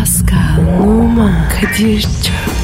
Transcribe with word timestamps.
Pascal, 0.00 0.80
Oman, 0.82 1.48
Kadir 1.48 2.00
çok 2.00 2.59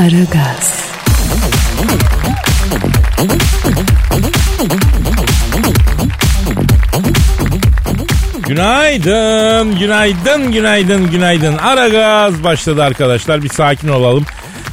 Aragaz, 0.00 0.90
Günaydın, 8.48 9.78
günaydın, 9.78 10.52
günaydın, 10.52 11.10
günaydın. 11.10 11.56
Ara 11.56 11.88
gaz 11.88 12.44
başladı 12.44 12.82
arkadaşlar. 12.82 13.42
Bir 13.42 13.48
sakin 13.48 13.88
olalım. 13.88 14.24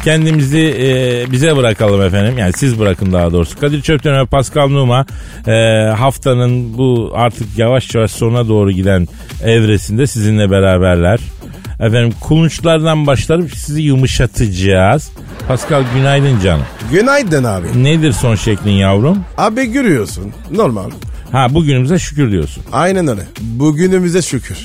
Kendimizi 0.03 0.75
e, 0.79 1.31
bize 1.31 1.55
bırakalım 1.55 2.01
efendim. 2.01 2.37
Yani 2.37 2.53
siz 2.53 2.79
bırakın 2.79 3.13
daha 3.13 3.31
doğrusu. 3.31 3.59
Kadir 3.59 3.81
Çöpten 3.81 4.21
ve 4.21 4.25
Pascal 4.25 4.67
Numa 4.67 5.05
e, 5.47 5.51
haftanın 5.97 6.77
bu 6.77 7.11
artık 7.15 7.57
yavaş 7.57 7.95
yavaş 7.95 8.11
sona 8.11 8.47
doğru 8.47 8.71
giden 8.71 9.07
evresinde 9.43 10.07
sizinle 10.07 10.51
beraberler. 10.51 11.19
Efendim 11.79 12.13
kulunçlardan 12.21 13.07
başlayıp 13.07 13.55
sizi 13.55 13.81
yumuşatacağız. 13.81 15.11
Pascal 15.47 15.83
günaydın 15.95 16.39
canım. 16.39 16.65
Günaydın 16.91 17.43
abi. 17.43 17.83
Nedir 17.83 18.11
son 18.11 18.35
şeklin 18.35 18.71
yavrum? 18.71 19.19
Abi 19.37 19.65
görüyorsun. 19.65 20.33
Normal. 20.51 20.89
Ha 21.31 21.47
bugünümüze 21.53 21.99
şükür 21.99 22.31
diyorsun. 22.31 22.63
Aynen 22.71 23.07
öyle. 23.07 23.21
Bugünümüze 23.41 24.21
şükür. 24.21 24.57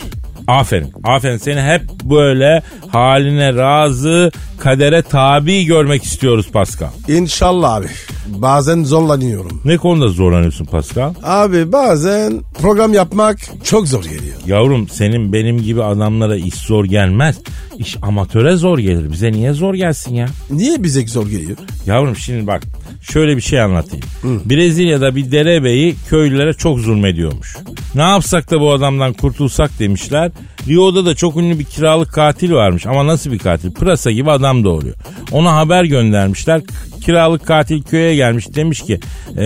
Aferin. 0.49 0.93
Aferin. 1.05 1.37
Seni 1.37 1.61
hep 1.63 1.83
böyle 2.05 2.63
haline 2.89 3.55
razı, 3.55 4.31
kadere 4.59 5.03
tabi 5.03 5.65
görmek 5.65 6.05
istiyoruz 6.05 6.47
Pascal. 6.53 6.89
İnşallah 7.09 7.75
abi. 7.75 7.87
Bazen 8.27 8.85
zorlanıyorum. 8.85 9.61
Ne 9.65 9.77
konuda 9.77 10.09
zorlanıyorsun 10.09 10.65
Pascal? 10.65 11.15
Abi 11.23 11.73
bazen 11.73 12.41
program 12.61 12.93
yapmak 12.95 13.39
çok 13.65 13.89
zor 13.89 14.03
geliyor. 14.05 14.37
Yavrum 14.47 14.89
senin 14.89 15.33
benim 15.33 15.63
gibi 15.63 15.83
adamlara 15.85 16.37
iş 16.37 16.55
zor 16.55 16.85
gelmez. 16.85 17.39
İş 17.79 17.97
amatöre 18.03 18.57
zor 18.57 18.79
gelir. 18.79 19.13
Bize 19.13 19.33
niye 19.33 19.53
zor 19.53 19.75
gelsin 19.75 20.15
ya? 20.15 20.27
Niye 20.51 20.83
bize 20.83 21.07
zor 21.07 21.27
geliyor? 21.29 21.59
Yavrum 21.87 22.17
şimdi 22.17 22.47
bak 22.47 22.63
şöyle 23.03 23.37
bir 23.37 23.43
şey 23.43 23.61
anlatayım. 23.61 24.05
Brezilya'da 24.25 25.17
bir 25.17 25.33
derebeyi 25.33 25.95
köylülere 26.09 26.53
çok 26.55 26.79
zulmediyormuş. 26.79 27.57
Ne 27.95 28.03
yapsak 28.03 28.51
da 28.51 28.61
bu 28.61 28.73
adamdan 28.73 29.13
kurtulsak 29.13 29.79
demişler. 29.79 30.31
Rio'da 30.69 31.07
da 31.07 31.15
çok 31.15 31.37
ünlü 31.37 31.59
bir 31.59 31.65
kiralık 31.65 32.13
katil 32.13 32.53
varmış 32.53 32.87
ama 32.87 33.07
nasıl 33.07 33.33
bir 33.33 33.39
katil? 33.39 33.73
Pırasa 33.73 34.11
gibi 34.11 34.31
adam 34.31 34.65
doğuruyor. 34.65 34.95
Ona 35.33 35.57
haber 35.57 35.85
göndermişler. 35.85 36.61
Kiralık 37.05 37.47
katil 37.47 37.83
köye 37.83 38.15
gelmiş 38.17 38.55
demiş 38.55 38.81
ki 38.83 39.01
"E, 39.37 39.45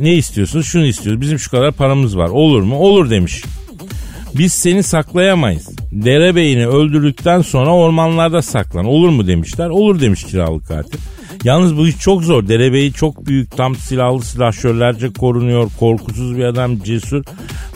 ne 0.00 0.14
istiyorsunuz? 0.14 0.66
Şunu 0.66 0.86
istiyoruz. 0.86 1.20
Bizim 1.20 1.38
şu 1.38 1.50
kadar 1.50 1.72
paramız 1.72 2.16
var. 2.16 2.28
Olur 2.28 2.62
mu? 2.62 2.76
Olur 2.78 3.10
demiş. 3.10 3.42
Biz 4.38 4.52
seni 4.52 4.82
saklayamayız. 4.82 5.68
Derebeyini 5.92 6.66
öldürdükten 6.66 7.42
sonra 7.42 7.70
ormanlarda 7.74 8.42
saklan. 8.42 8.84
Olur 8.84 9.08
mu 9.08 9.26
demişler. 9.26 9.68
Olur 9.68 10.00
demiş 10.00 10.24
kiralık 10.24 10.68
katil. 10.68 10.98
Yalnız 11.44 11.76
bu 11.76 11.88
iş 11.88 11.98
çok 11.98 12.22
zor. 12.22 12.48
Derebeyi 12.48 12.92
çok 12.92 13.26
büyük. 13.26 13.56
Tam 13.56 13.76
silahlı 13.76 14.22
silahşörlerce 14.22 15.12
korunuyor. 15.12 15.70
Korkusuz 15.80 16.36
bir 16.36 16.44
adam 16.44 16.78
cesur. 16.82 17.22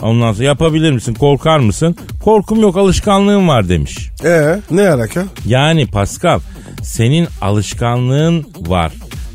Ondan 0.01 0.33
sonra 0.33 0.43
yapabilir 0.43 0.91
misin? 0.91 1.13
Korkar 1.13 1.59
mısın? 1.59 1.95
Korkum 2.23 2.59
yok 2.61 2.77
alışkanlığım 2.77 3.47
var 3.47 3.69
demiş. 3.69 4.09
Ee 4.25 4.59
ne 4.71 4.89
alaka? 4.89 5.25
Yani 5.45 5.87
Pascal 5.87 6.39
senin 6.83 7.27
alışkanlığın 7.41 8.45
var. 8.67 8.91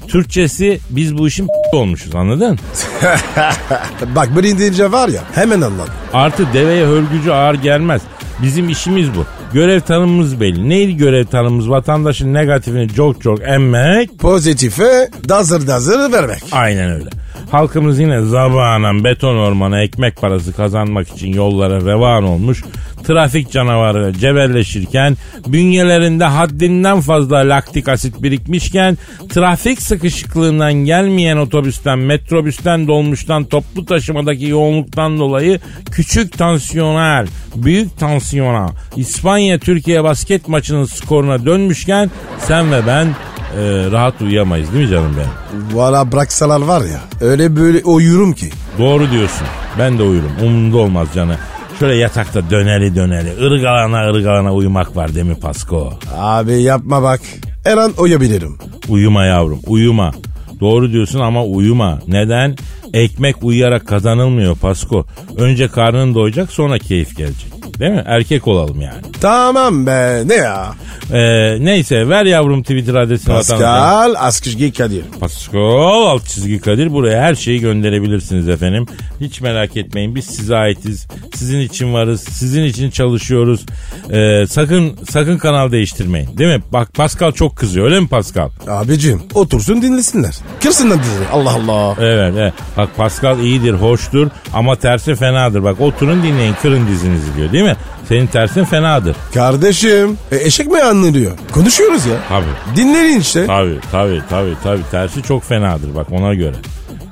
Türkçesi 0.08 0.80
biz 0.90 1.18
bu 1.18 1.28
işin 1.28 1.48
olmuşuz 1.72 2.14
anladın? 2.14 2.58
Bak 4.16 4.36
bir 4.36 4.58
deyince 4.58 4.92
var 4.92 5.08
ya 5.08 5.20
hemen 5.34 5.60
anladım. 5.60 5.94
Artı 6.12 6.46
deveye 6.54 6.86
hörgücü 6.86 7.30
ağır 7.30 7.54
gelmez. 7.54 8.02
Bizim 8.42 8.68
işimiz 8.68 9.08
bu. 9.14 9.26
Görev 9.54 9.80
tanımımız 9.80 10.40
belli. 10.40 10.68
Neydi 10.68 10.96
görev 10.96 11.24
tanımımız? 11.24 11.70
Vatandaşın 11.70 12.34
negatifini 12.34 12.88
çok 12.88 13.22
çok 13.22 13.42
emmek. 13.42 14.18
Pozitife 14.18 15.08
dazır 15.28 15.66
dazır 15.66 16.12
vermek. 16.12 16.42
Aynen 16.52 16.90
öyle. 16.90 17.10
Halkımız 17.50 17.98
yine 17.98 18.22
zabanan 18.22 19.04
beton 19.04 19.36
ormana 19.36 19.82
ekmek 19.82 20.16
parası 20.16 20.52
kazanmak 20.52 21.08
için 21.08 21.32
yollara 21.32 21.80
revan 21.80 22.24
olmuş. 22.24 22.64
Trafik 23.06 23.50
canavarı 23.50 24.12
cebelleşirken 24.12 25.16
bünyelerinde 25.46 26.24
haddinden 26.24 27.00
fazla 27.00 27.36
laktik 27.36 27.88
asit 27.88 28.22
birikmişken 28.22 28.98
trafik 29.28 29.82
sıkışıklığından 29.82 30.72
gelmeyen 30.72 31.36
otobüsten, 31.36 31.98
metrobüsten, 31.98 32.88
dolmuştan, 32.88 33.44
toplu 33.44 33.86
taşımadaki 33.86 34.46
yoğunluktan 34.46 35.18
dolayı 35.18 35.60
küçük 35.90 36.38
tansiyonel, 36.38 37.26
büyük 37.56 37.98
tansiyona 37.98 38.70
İspanya 38.96 39.58
Türkiye 39.58 40.04
basket 40.04 40.48
maçının 40.48 40.84
skoruna 40.84 41.46
dönmüşken 41.46 42.10
sen 42.38 42.72
ve 42.72 42.86
ben 42.86 43.06
e, 43.06 43.90
rahat 43.90 44.22
uyuyamayız 44.22 44.72
değil 44.72 44.84
mi 44.84 44.90
canım 44.90 45.16
benim? 45.16 45.76
Valla 45.78 46.12
bıraksalar 46.12 46.60
var 46.60 46.80
ya 46.80 47.00
öyle 47.20 47.56
böyle 47.56 47.84
uyurum 47.84 48.32
ki. 48.32 48.50
Doğru 48.78 49.10
diyorsun. 49.10 49.46
Ben 49.78 49.98
de 49.98 50.02
uyurum. 50.02 50.32
Umurumda 50.42 50.76
olmaz 50.76 51.08
canı. 51.14 51.36
Şöyle 51.78 51.94
yatakta 51.94 52.50
döneli 52.50 52.94
döneli 52.96 53.44
ırgalana 53.44 54.10
ırgalana 54.10 54.54
uyumak 54.54 54.96
var 54.96 55.14
değil 55.14 55.26
mi 55.26 55.40
Pasko? 55.40 55.92
Abi 56.16 56.52
yapma 56.62 57.02
bak. 57.02 57.20
Her 57.64 57.78
an 57.78 57.92
uyuyabilirim. 57.98 58.58
Uyuma 58.88 59.24
yavrum 59.24 59.60
uyuma. 59.66 60.12
Doğru 60.60 60.92
diyorsun 60.92 61.20
ama 61.20 61.44
uyuma. 61.44 61.98
Neden? 62.08 62.56
Ekmek 62.94 63.42
uyuyarak 63.42 63.86
kazanılmıyor 63.88 64.56
Pasko. 64.56 65.06
Önce 65.36 65.68
karnın 65.68 66.14
doyacak 66.14 66.52
sonra 66.52 66.78
keyif 66.78 67.16
gelecek. 67.16 67.52
Değil 67.78 67.92
mi? 67.92 68.02
Erkek 68.06 68.48
olalım 68.48 68.80
yani. 68.80 69.00
Tamam 69.20 69.86
be 69.86 70.22
ne 70.26 70.34
ya? 70.34 70.72
Ee, 71.12 71.64
neyse 71.64 72.08
ver 72.08 72.24
yavrum 72.24 72.62
Twitter 72.62 72.94
adresini 72.94 73.34
vatandaşa. 73.34 73.66
Pascal 73.66 74.14
Askışgi 74.18 74.72
Kadir. 74.72 75.04
Pascal 75.20 76.06
alt 76.06 76.26
çizgi 76.26 76.60
Kadir 76.60 76.92
buraya 76.92 77.22
her 77.22 77.34
şeyi 77.34 77.60
gönderebilirsiniz 77.60 78.48
efendim. 78.48 78.86
Hiç 79.20 79.40
merak 79.40 79.76
etmeyin 79.76 80.14
biz 80.14 80.24
size 80.24 80.56
aitiz. 80.56 81.06
Sizin 81.34 81.60
için 81.60 81.94
varız. 81.94 82.20
Sizin 82.20 82.64
için 82.64 82.90
çalışıyoruz. 82.90 83.66
Ee, 84.10 84.46
sakın 84.46 84.92
sakın 85.10 85.38
kanal 85.38 85.72
değiştirmeyin. 85.72 86.38
Değil 86.38 86.56
mi? 86.56 86.62
Bak 86.72 86.94
Pascal 86.94 87.32
çok 87.32 87.56
kızıyor 87.56 87.86
öyle 87.86 88.00
mi 88.00 88.08
Pascal? 88.08 88.48
Abicim 88.68 89.22
otursun 89.34 89.82
dinlesinler. 89.82 90.34
Kırsınlar 90.62 90.98
dizi. 90.98 91.28
Allah 91.32 91.50
Allah. 91.54 91.96
Evet, 92.00 92.34
evet. 92.38 92.52
Bak 92.76 92.96
Pascal 92.96 93.38
iyidir, 93.40 93.72
hoştur 93.74 94.28
ama 94.54 94.76
tersi 94.76 95.14
fenadır. 95.14 95.62
Bak 95.64 95.80
oturun 95.80 96.22
dinleyin, 96.22 96.54
kırın 96.62 96.86
dizinizi 96.88 97.36
diyor 97.36 97.52
değil 97.52 97.63
mi? 97.63 97.63
Senin 98.08 98.26
tersin 98.26 98.64
fenadır. 98.64 99.16
Kardeşim 99.34 100.18
e, 100.32 100.36
eşek 100.36 100.66
mi 100.66 100.82
anlıyor? 100.82 101.32
Konuşuyoruz 101.52 102.06
ya. 102.06 102.16
Tabii. 102.28 102.76
Dinleyin 102.76 103.20
işte. 103.20 103.46
Tabii, 103.46 103.78
tabii, 103.92 104.22
tabii, 104.30 104.54
tabii. 104.62 104.82
Tersi 104.90 105.22
çok 105.22 105.44
fenadır 105.44 105.94
bak 105.94 106.06
ona 106.12 106.34
göre. 106.34 106.54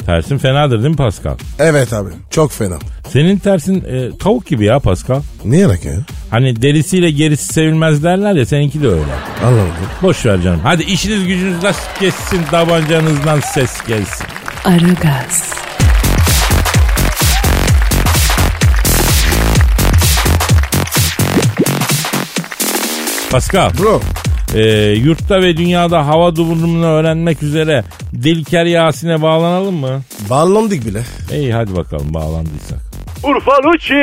Tersin 0.06 0.38
fenadır 0.38 0.78
değil 0.78 0.90
mi 0.90 0.96
Pascal? 0.96 1.34
Evet 1.58 1.92
abi 1.92 2.10
çok 2.30 2.52
fena. 2.52 2.78
Senin 3.08 3.38
tersin 3.38 3.84
e, 3.84 4.18
tavuk 4.18 4.46
gibi 4.46 4.64
ya 4.64 4.78
Pascal. 4.78 5.20
Ne 5.44 5.56
yarak 5.58 5.84
ya? 5.84 5.92
Hani 6.30 6.62
derisiyle 6.62 7.10
gerisi 7.10 7.52
sevilmez 7.54 8.04
derler 8.04 8.32
ya 8.34 8.46
seninki 8.46 8.82
de 8.82 8.88
öyle. 8.88 9.02
Anlamadım. 9.44 9.72
Boş 10.02 10.26
ver 10.26 10.40
canım. 10.42 10.60
Hadi 10.62 10.82
işiniz 10.82 11.26
gücünüz 11.26 11.62
nasıl 11.62 11.82
geçsin 12.00 12.40
tabancanızdan 12.50 13.40
ses 13.40 13.86
gelsin. 13.86 14.26
Aragaz, 14.64 15.54
Pascal. 23.32 23.70
Bro 23.78 24.00
e, 24.54 24.62
yurtta 24.90 25.42
ve 25.42 25.56
dünyada 25.56 26.06
hava 26.06 26.36
durumunu 26.36 26.86
öğrenmek 26.86 27.42
üzere 27.42 27.84
Dilker 28.22 28.64
Yasin'e 28.64 29.22
bağlanalım 29.22 29.74
mı? 29.74 30.00
bağlandık 30.30 30.86
bile. 30.86 31.00
İyi 31.32 31.52
hadi 31.52 31.76
bakalım 31.76 32.14
bağlandıysak. 32.14 32.78
Urfa 33.24 33.52
Lucci. 33.64 33.94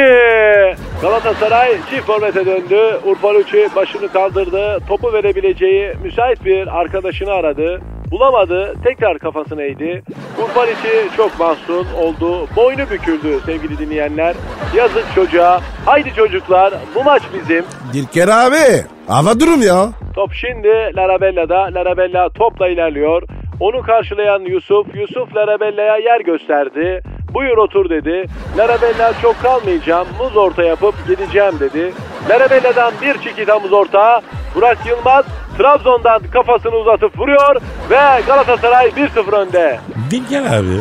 Galatasaray 1.01 1.71
çift 1.89 2.05
formete 2.05 2.45
döndü. 2.45 2.99
Urfa 3.05 3.33
Lucci 3.33 3.69
başını 3.75 4.11
kaldırdı. 4.11 4.79
Topu 4.87 5.13
verebileceği 5.13 5.93
müsait 6.03 6.45
bir 6.45 6.79
arkadaşını 6.79 7.31
aradı. 7.31 7.81
Bulamadı. 8.11 8.73
Tekrar 8.83 9.19
kafasını 9.19 9.61
eğdi. 9.63 10.03
Urfan 10.43 10.67
içi 10.67 11.17
çok 11.17 11.39
mahzun 11.39 11.87
oldu. 11.97 12.47
Boynu 12.55 12.89
büküldü 12.89 13.39
sevgili 13.45 13.77
dinleyenler. 13.77 14.35
Yazık 14.75 15.05
çocuğa. 15.15 15.61
Haydi 15.85 16.13
çocuklar 16.13 16.73
bu 16.95 17.03
maç 17.03 17.21
bizim. 17.33 17.65
Dilker 17.93 18.27
abi. 18.27 18.83
Hava 19.07 19.39
durum 19.39 19.61
ya. 19.61 19.89
Top 20.15 20.33
şimdi 20.33 20.67
Larabella'da. 20.95 21.55
Larabella 21.61 22.29
topla 22.29 22.67
ilerliyor. 22.67 23.23
Onu 23.59 23.81
karşılayan 23.81 24.39
Yusuf. 24.39 24.95
Yusuf 24.95 25.35
Larabella'ya 25.35 25.97
yer 25.97 26.21
gösterdi. 26.21 27.01
Buyur 27.33 27.57
otur 27.57 27.89
dedi. 27.89 28.25
Larabella 28.57 29.13
çok 29.21 29.41
kalmayacağım. 29.41 30.07
Muz 30.19 30.37
orta 30.37 30.63
yapıp 30.63 30.95
gideceğim 31.07 31.53
dedi. 31.59 31.93
Larabella'dan 32.29 32.93
bir 33.01 33.17
çikita 33.21 33.59
muz 33.59 33.73
orta. 33.73 34.21
Burak 34.55 34.77
Yılmaz 34.87 35.25
Trabzon'dan 35.63 36.21
kafasını 36.33 36.75
uzatıp 36.75 37.19
vuruyor 37.19 37.55
ve 37.89 38.21
Galatasaray 38.27 38.87
1-0 38.87 39.31
önde. 39.35 39.79
Dilker 40.11 40.41
abi. 40.57 40.79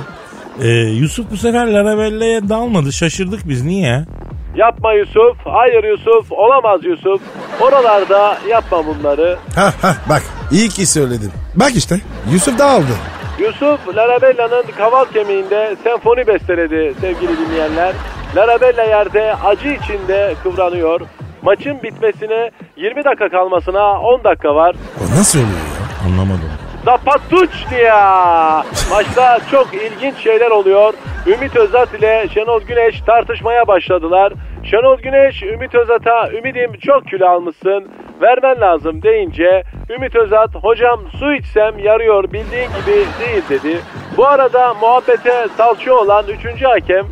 e, 0.63 0.69
Yusuf 0.73 1.31
bu 1.31 1.37
sefer 1.37 1.67
Larabella'ya 1.67 2.49
dalmadı. 2.49 2.93
Şaşırdık 2.93 3.49
biz. 3.49 3.65
Niye? 3.65 4.05
Yapma 4.57 4.93
Yusuf. 4.93 5.37
Hayır 5.45 5.85
Yusuf. 5.85 6.33
Olamaz 6.33 6.81
Yusuf. 6.85 7.21
Oralarda 7.61 8.39
yapma 8.49 8.87
bunları. 8.87 9.37
Ha 9.55 9.73
ha 9.83 9.97
bak 10.09 10.23
iyi 10.53 10.69
ki 10.69 10.87
söyledin. 10.87 11.33
Bak 11.55 11.71
işte 11.77 11.97
Yusuf 12.33 12.59
da 12.59 12.65
aldı. 12.71 12.93
Yusuf 13.39 13.97
Larabella'nın 13.97 14.65
kaval 14.77 15.05
kemiğinde 15.05 15.77
senfoni 15.85 16.27
besteledi 16.27 16.95
sevgili 17.01 17.33
dinleyenler. 17.39 17.95
Larabella 18.37 18.83
yerde 18.85 19.35
acı 19.35 19.69
içinde 19.69 20.35
kıvranıyor. 20.43 21.01
Maçın 21.43 21.83
bitmesine 21.83 22.51
20 22.77 23.05
dakika 23.05 23.29
kalmasına 23.29 24.01
10 24.01 24.25
dakika 24.25 24.55
var. 24.55 24.77
O 25.01 25.19
nasıl 25.19 25.39
oluyor 25.39 25.53
ya? 25.59 26.07
Anlamadım. 26.07 26.51
Zapatuçnia! 26.85 28.63
Maçta 28.91 29.39
çok 29.51 29.69
ilginç 29.75 30.17
şeyler 30.17 30.51
oluyor. 30.51 30.95
Ümit 31.27 31.57
Özat 31.57 31.95
ile 31.95 32.29
Şenol 32.35 32.61
Güneş 32.61 33.01
tartışmaya 33.01 33.67
başladılar. 33.69 34.33
Şenol 34.65 34.99
Güneş 34.99 35.43
Ümit 35.43 35.75
Özat'a 35.75 36.31
ümidim 36.33 36.73
çok 36.73 37.07
kilo 37.07 37.27
almışsın 37.29 37.89
vermen 38.23 38.61
lazım 38.61 39.03
deyince 39.03 39.63
Ümit 39.91 40.17
Özat 40.17 40.55
hocam 40.55 41.01
su 41.19 41.35
içsem 41.35 41.79
yarıyor 41.79 42.25
bildiğin 42.25 42.69
gibi 42.69 42.97
değil 43.21 43.43
dedi. 43.49 43.81
Bu 44.17 44.27
arada 44.27 44.75
muhabbete 44.75 45.47
salça 45.57 45.95
olan 45.95 46.25
3. 46.55 46.63
hakem 46.63 47.07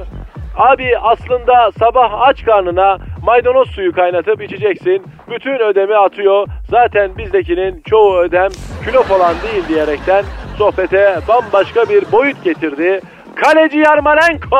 Abi 0.56 0.98
aslında 0.98 1.70
sabah 1.78 2.20
aç 2.20 2.44
karnına 2.44 2.98
maydanoz 3.22 3.70
suyu 3.70 3.92
kaynatıp 3.92 4.42
içeceksin. 4.42 5.02
Bütün 5.30 5.58
ödemi 5.58 5.96
atıyor. 5.96 6.46
Zaten 6.70 7.18
bizdekinin 7.18 7.82
çoğu 7.90 8.18
ödem 8.18 8.48
kilo 8.84 9.02
falan 9.02 9.34
değil 9.42 9.68
diyerekten 9.68 10.24
sohbete 10.58 11.18
bambaşka 11.28 11.88
bir 11.88 12.12
boyut 12.12 12.44
getirdi. 12.44 13.00
Kaleci 13.34 13.78
Yarmolenko! 13.78 14.56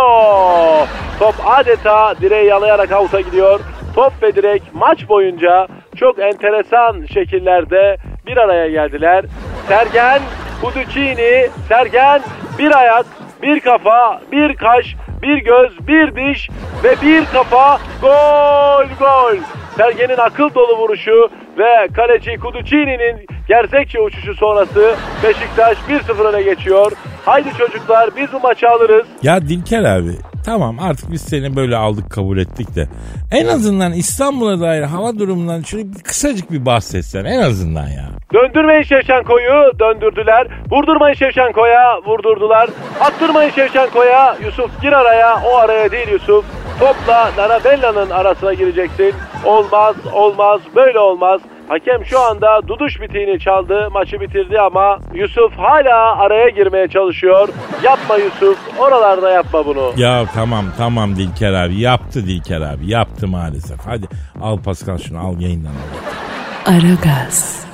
Top 1.19 1.35
adeta 1.47 2.15
direği 2.21 2.47
yalayarak 2.47 2.93
avuta 2.93 3.21
gidiyor. 3.21 3.61
Top 3.95 4.13
ve 4.23 4.35
direk 4.35 4.63
maç 4.75 5.09
boyunca 5.09 5.69
çok 5.97 6.19
enteresan 6.19 7.07
şekillerde 7.15 7.97
bir 8.27 8.37
araya 8.37 8.69
geldiler. 8.69 9.25
Sergen, 9.69 10.21
Kuducini, 10.63 11.49
Sergen 11.69 12.21
bir 12.59 12.79
ayak, 12.79 13.07
bir 13.43 13.61
kafa, 13.61 14.21
bir 14.33 14.55
kaş, 14.55 14.97
bir 15.27 15.39
göz, 15.39 15.89
bir 15.89 16.17
diş 16.17 16.51
ve 16.85 16.95
bir 17.03 17.25
kafa 17.27 17.79
gol 18.01 18.87
gol. 18.99 19.37
Sergen'in 19.77 20.19
akıl 20.19 20.55
dolu 20.55 20.79
vuruşu 20.79 21.31
ve 21.59 21.89
kaleci 21.97 22.37
Kuducini'nin 22.37 23.27
gerçekçi 23.49 24.01
uçuşu 24.01 24.35
sonrası 24.35 24.95
Beşiktaş 25.23 25.79
1-0 25.89 26.23
öne 26.23 26.43
geçiyor. 26.43 26.93
Haydi 27.25 27.49
çocuklar 27.59 28.11
biz 28.17 28.33
bu 28.33 28.41
maçı 28.41 28.69
alırız. 28.69 29.07
Ya 29.23 29.41
Dilker 29.43 29.85
abi 29.85 30.13
tamam 30.47 30.77
artık 30.81 31.13
biz 31.13 31.21
seni 31.23 31.57
böyle 31.57 31.77
aldık 31.77 32.11
kabul 32.11 32.39
ettik 32.39 32.77
de 32.77 32.89
en 33.31 33.47
azından 33.47 33.93
İstanbul'a 33.93 34.61
dair 34.61 34.83
hava 34.83 35.19
durumundan 35.19 35.63
şöyle 35.63 35.85
bir 35.93 36.03
kısacık 36.03 36.51
bir 36.51 36.67
bahsetsen 36.67 37.25
en 37.25 37.41
azından 37.41 37.89
ya. 37.89 38.09
Döndürmeyin 38.35 38.83
Şevşenko'yu 38.83 39.79
döndürdüler. 39.79 40.47
Vurdurmayın 40.71 41.15
Şevşenko'ya 41.15 42.01
vurdurdular. 42.07 42.71
Attırmayın 43.01 43.51
Şevşenko'ya. 43.51 44.37
Yusuf 44.45 44.83
gir 44.83 44.93
araya. 44.93 45.43
O 45.47 45.57
araya 45.57 45.91
değil 45.91 46.09
Yusuf. 46.09 46.45
Topla 46.81 47.31
Narabella'nın 47.37 48.11
arasına 48.11 48.55
gireceksin. 48.55 49.13
Olmaz 49.45 49.97
olmaz 50.13 50.61
böyle 50.77 50.99
olmaz. 50.99 51.41
Hakem 51.69 52.05
şu 52.05 52.21
anda 52.21 52.69
duduş 52.69 53.01
bitiğini 53.01 53.41
çaldı. 53.41 53.89
Maçı 53.93 54.21
bitirdi 54.21 54.61
ama 54.61 54.99
Yusuf 55.15 55.53
hala 55.59 56.19
araya 56.19 56.49
girmeye 56.49 56.89
çalışıyor. 56.89 57.49
Yapma 57.83 58.17
Yusuf. 58.17 58.59
Oralarda 58.79 59.31
yapma 59.31 59.67
bunu. 59.67 59.93
Ya 59.97 60.25
tamam 60.35 60.65
tamam 60.79 61.17
Dilker 61.17 61.53
abi 61.53 61.81
yaptı 61.81 62.27
Dilker 62.27 62.61
abi 62.61 62.91
yaptı 62.91 63.29
maalesef. 63.29 63.79
Hadi 63.87 64.07
al 64.43 64.59
Pascal 64.63 64.99
şunu 64.99 65.19
al 65.27 65.41
yayından 65.41 65.71
al. 65.71 66.75
Aragaz. 66.75 67.67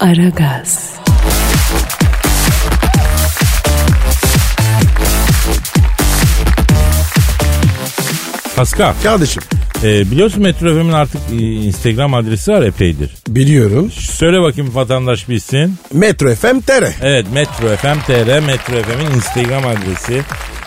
Aragaz. 0.00 1.00
Pascal 8.60 8.94
Kardeşim 9.02 9.42
e, 9.84 10.10
biliyorsun 10.10 10.42
Metro 10.42 10.74
FM'in 10.74 10.92
artık 10.92 11.20
e, 11.32 11.36
Instagram 11.36 12.14
adresi 12.14 12.52
var 12.52 12.62
epeydir. 12.62 13.10
biliyorum. 13.28 13.90
Söyle 13.90 14.40
bakayım 14.40 14.74
vatandaş 14.74 15.28
bilsin. 15.28 15.74
Metro 15.92 16.34
FM 16.34 16.60
TR. 16.60 16.84
Evet 17.02 17.26
Metro 17.34 17.76
FM 17.76 18.00
TR 18.06 18.40
Metro 18.46 18.74
FM'in 18.82 19.16
Instagram 19.16 19.62
adresi. 19.66 20.22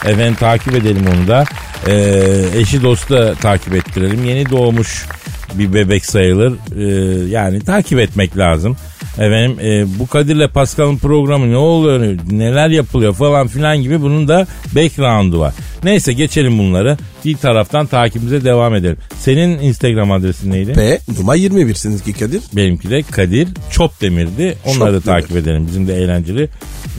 Efendim 0.06 0.36
takip 0.36 0.76
edelim 0.76 1.06
onu 1.18 1.28
da. 1.28 1.44
Ee, 1.88 2.46
eşi 2.56 2.84
dostu 2.84 3.14
da 3.14 3.36
takip 3.36 3.76
ettirelim. 3.76 4.26
Yeni 4.26 4.50
doğmuş 4.50 5.06
bir 5.54 5.74
bebek 5.74 6.06
sayılır. 6.06 6.54
Ee, 6.78 7.30
yani 7.30 7.60
takip 7.60 8.00
etmek 8.00 8.38
lazım. 8.38 8.78
Efendim 9.14 9.60
e, 9.60 10.00
bu 10.00 10.08
Kadir'le 10.08 10.48
Pascal'ın 10.48 10.98
programı 10.98 11.52
ne 11.52 11.58
oluyor, 11.58 12.18
neler 12.32 12.70
yapılıyor 12.70 13.14
falan 13.14 13.48
filan 13.48 13.78
gibi 13.78 14.02
bunun 14.02 14.28
da 14.28 14.48
background'u 14.76 15.40
var. 15.40 15.54
Neyse 15.84 16.14
geçelim 16.14 16.60
bunları. 16.60 16.98
Bir 17.26 17.38
taraftan 17.38 17.86
takibimize 17.86 18.44
devam 18.46 18.76
edelim. 18.76 18.98
Senin 19.20 19.60
Instagram 19.60 20.12
adresin 20.12 20.52
neydi? 20.52 20.74
P 20.74 21.00
numara 21.20 21.36
21 21.36 21.74
seninki 21.74 22.14
Kadir. 22.14 22.42
Benimki 22.54 22.90
de 22.90 23.02
Kadir 23.02 23.48
Çopdemir'di. 23.72 24.58
Onları 24.66 24.94
da 24.94 25.00
Çopdemir. 25.00 25.22
takip 25.22 25.38
edelim. 25.38 25.68
Bizim 25.68 25.88
de 25.88 25.96
eğlenceli 25.96 26.50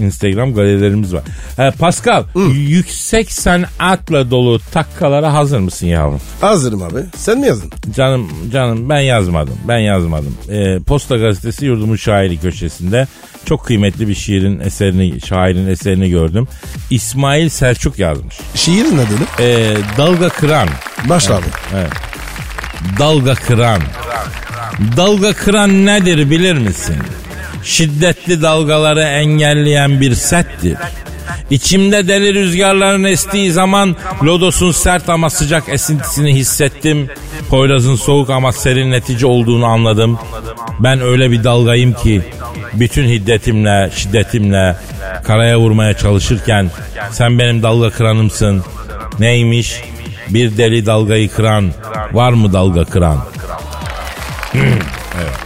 Instagram 0.00 0.54
galerilerimiz 0.54 1.14
var. 1.14 1.22
Ee, 1.58 1.70
Pascal, 1.70 2.24
yüksek 2.54 3.32
sanatla 3.32 4.30
dolu 4.30 4.60
takkalara 4.72 5.32
hazır 5.32 5.58
mısın 5.58 5.86
yavrum? 5.86 6.20
Hazırım 6.40 6.82
abi. 6.82 7.00
Sen 7.16 7.40
mi 7.40 7.46
yazdın? 7.46 7.72
Canım 7.96 8.28
canım 8.52 8.88
ben 8.88 9.00
yazmadım. 9.00 9.54
Ben 9.68 9.78
yazmadım. 9.78 10.36
Ee, 10.50 10.78
Posta 10.86 11.16
gazetesi 11.16 11.66
yurdumun 11.66 11.96
şairi 11.96 12.36
köşesinde 12.40 13.06
çok 13.44 13.64
kıymetli 13.66 14.08
bir 14.08 14.14
şiirin 14.14 14.60
eserini, 14.60 15.20
şairin 15.20 15.66
eserini 15.68 16.10
gördüm. 16.10 16.48
İsmail 16.90 17.48
Selçuk 17.48 17.98
yazmış. 17.98 18.34
Şiirin 18.74 18.98
adını? 18.98 19.26
Ee, 19.40 19.76
dalga 19.98 20.28
kıran. 20.28 20.68
Başla 21.08 21.34
abi. 21.34 21.44
Dalga 22.98 23.34
kıran. 23.34 23.82
Dalga 24.96 25.32
kıran 25.32 25.86
nedir 25.86 26.30
bilir 26.30 26.52
misin? 26.52 26.96
Şiddetli 27.62 28.42
dalgaları 28.42 29.02
engelleyen 29.02 30.00
bir 30.00 30.14
settir. 30.14 30.76
İçimde 31.50 32.08
deli 32.08 32.34
rüzgarların 32.34 33.04
estiği 33.04 33.52
zaman 33.52 33.96
lodosun 34.24 34.72
sert 34.72 35.08
ama 35.08 35.30
sıcak 35.30 35.68
esintisini 35.68 36.34
hissettim. 36.34 37.10
Poyraz'ın 37.50 37.96
soğuk 37.96 38.30
ama 38.30 38.52
serinletici 38.52 39.26
olduğunu 39.26 39.66
anladım. 39.66 40.18
Ben 40.80 41.00
öyle 41.00 41.30
bir 41.30 41.44
dalgayım 41.44 41.92
ki 41.92 42.22
bütün 42.80 43.08
hiddetimle, 43.08 43.90
şiddetimle 43.94 44.76
karaya 45.24 45.58
vurmaya 45.58 45.94
çalışırken 45.96 46.70
sen 47.10 47.38
benim 47.38 47.62
dalga 47.62 47.90
kıranımsın. 47.90 48.64
Neymiş? 49.18 49.82
Bir 50.28 50.58
deli 50.58 50.86
dalgayı 50.86 51.30
kıran. 51.30 51.70
Var 52.12 52.32
mı 52.32 52.52
dalga 52.52 52.84
kıran? 52.84 53.18
Hmm, 54.52 54.60
evet. 55.22 55.38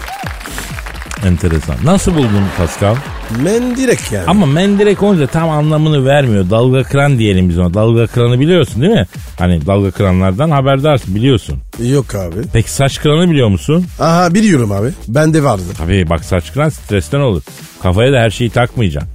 Enteresan. 1.27 1.77
Nasıl 1.85 2.15
buldun 2.15 2.45
Pascal? 2.57 2.97
Mendirek 3.43 4.13
yani. 4.13 4.25
Ama 4.27 4.47
mendirek 4.47 5.03
olunca 5.03 5.27
tam 5.27 5.51
anlamını 5.51 6.07
vermiyor. 6.07 6.51
Dalga 6.51 6.83
kıran 6.83 7.19
diyelim 7.19 7.49
biz 7.49 7.59
ona. 7.59 7.75
Dalga 7.75 8.07
kıranı 8.07 8.41
biliyorsun 8.41 8.83
değil 8.83 8.93
mi? 8.93 9.07
Hani 9.39 9.67
dalga 9.67 9.91
kıranlardan 9.91 10.51
haberdarsın 10.51 11.15
biliyorsun. 11.15 11.59
Yok 11.85 12.15
abi. 12.15 12.37
Peki 12.53 12.71
saç 12.73 13.01
kıranı 13.01 13.31
biliyor 13.31 13.49
musun? 13.49 13.87
Aha 14.01 14.35
biliyorum 14.35 14.73
abi. 14.73 14.89
Bende 15.09 15.43
vardı. 15.43 15.63
Tabii 15.79 16.11
bak 16.11 16.25
saç 16.25 16.53
kıran 16.53 16.69
stresten 16.69 17.21
olur. 17.21 17.43
Kafaya 17.83 18.13
da 18.13 18.19
her 18.21 18.31
şeyi 18.31 18.51
takmayacaksın. 18.51 19.11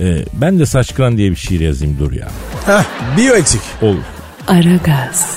Ee, 0.00 0.24
ben 0.32 0.58
de 0.58 0.66
saç 0.66 0.94
kıran 0.94 1.16
diye 1.16 1.30
bir 1.30 1.36
şiir 1.36 1.60
yazayım 1.60 1.96
dur 1.98 2.12
ya. 2.12 2.28
Heh 2.66 2.82
bio 3.16 3.34
eksik. 3.34 3.60
Olur. 3.82 4.02
Aragaz, 4.48 5.36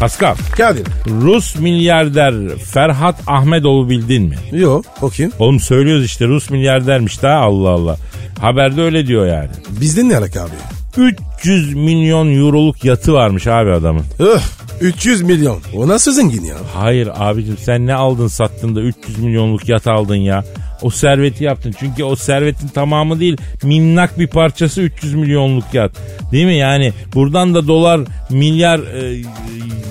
Pascal, 0.00 0.34
Kadir. 0.56 0.86
Rus 1.06 1.56
milyarder 1.56 2.34
Ferhat 2.58 3.16
Ahmedov'u 3.26 3.90
bildin 3.90 4.22
mi? 4.22 4.36
Yo 4.52 4.82
kim? 5.16 5.32
Oğlum 5.38 5.60
söylüyoruz 5.60 6.04
işte 6.04 6.26
Rus 6.26 6.50
milyardermiş 6.50 7.22
daha 7.22 7.38
Allah 7.38 7.68
Allah. 7.68 7.96
Haberde 8.40 8.82
öyle 8.82 9.06
diyor 9.06 9.26
yani. 9.26 9.50
Bizden 9.80 10.08
ne 10.08 10.16
alaka 10.16 10.42
abi? 10.42 10.50
300 11.38 11.74
milyon 11.74 12.34
euroluk 12.34 12.84
yatı 12.84 13.12
varmış 13.12 13.46
abi 13.46 13.70
adamın. 13.70 14.04
Öh 14.18 14.40
300 14.80 15.22
milyon. 15.22 15.58
O 15.74 15.88
nasıl 15.88 16.12
zengin 16.12 16.44
ya? 16.44 16.56
Hayır 16.74 17.08
abicim 17.14 17.56
sen 17.56 17.86
ne 17.86 17.94
aldın 17.94 18.28
sattın 18.28 18.76
da 18.76 18.80
300 18.80 19.18
milyonluk 19.18 19.68
yat 19.68 19.86
aldın 19.86 20.16
ya. 20.16 20.44
O 20.82 20.90
serveti 20.90 21.44
yaptın. 21.44 21.74
Çünkü 21.78 22.04
o 22.04 22.16
servetin 22.16 22.68
tamamı 22.68 23.20
değil 23.20 23.36
minnak 23.62 24.18
bir 24.18 24.26
parçası 24.26 24.82
300 24.82 25.14
milyonluk 25.14 25.74
yat. 25.74 25.92
Değil 26.32 26.46
mi 26.46 26.56
yani 26.56 26.92
buradan 27.14 27.54
da 27.54 27.68
dolar 27.68 28.00
milyar 28.30 28.78
e, 28.78 29.22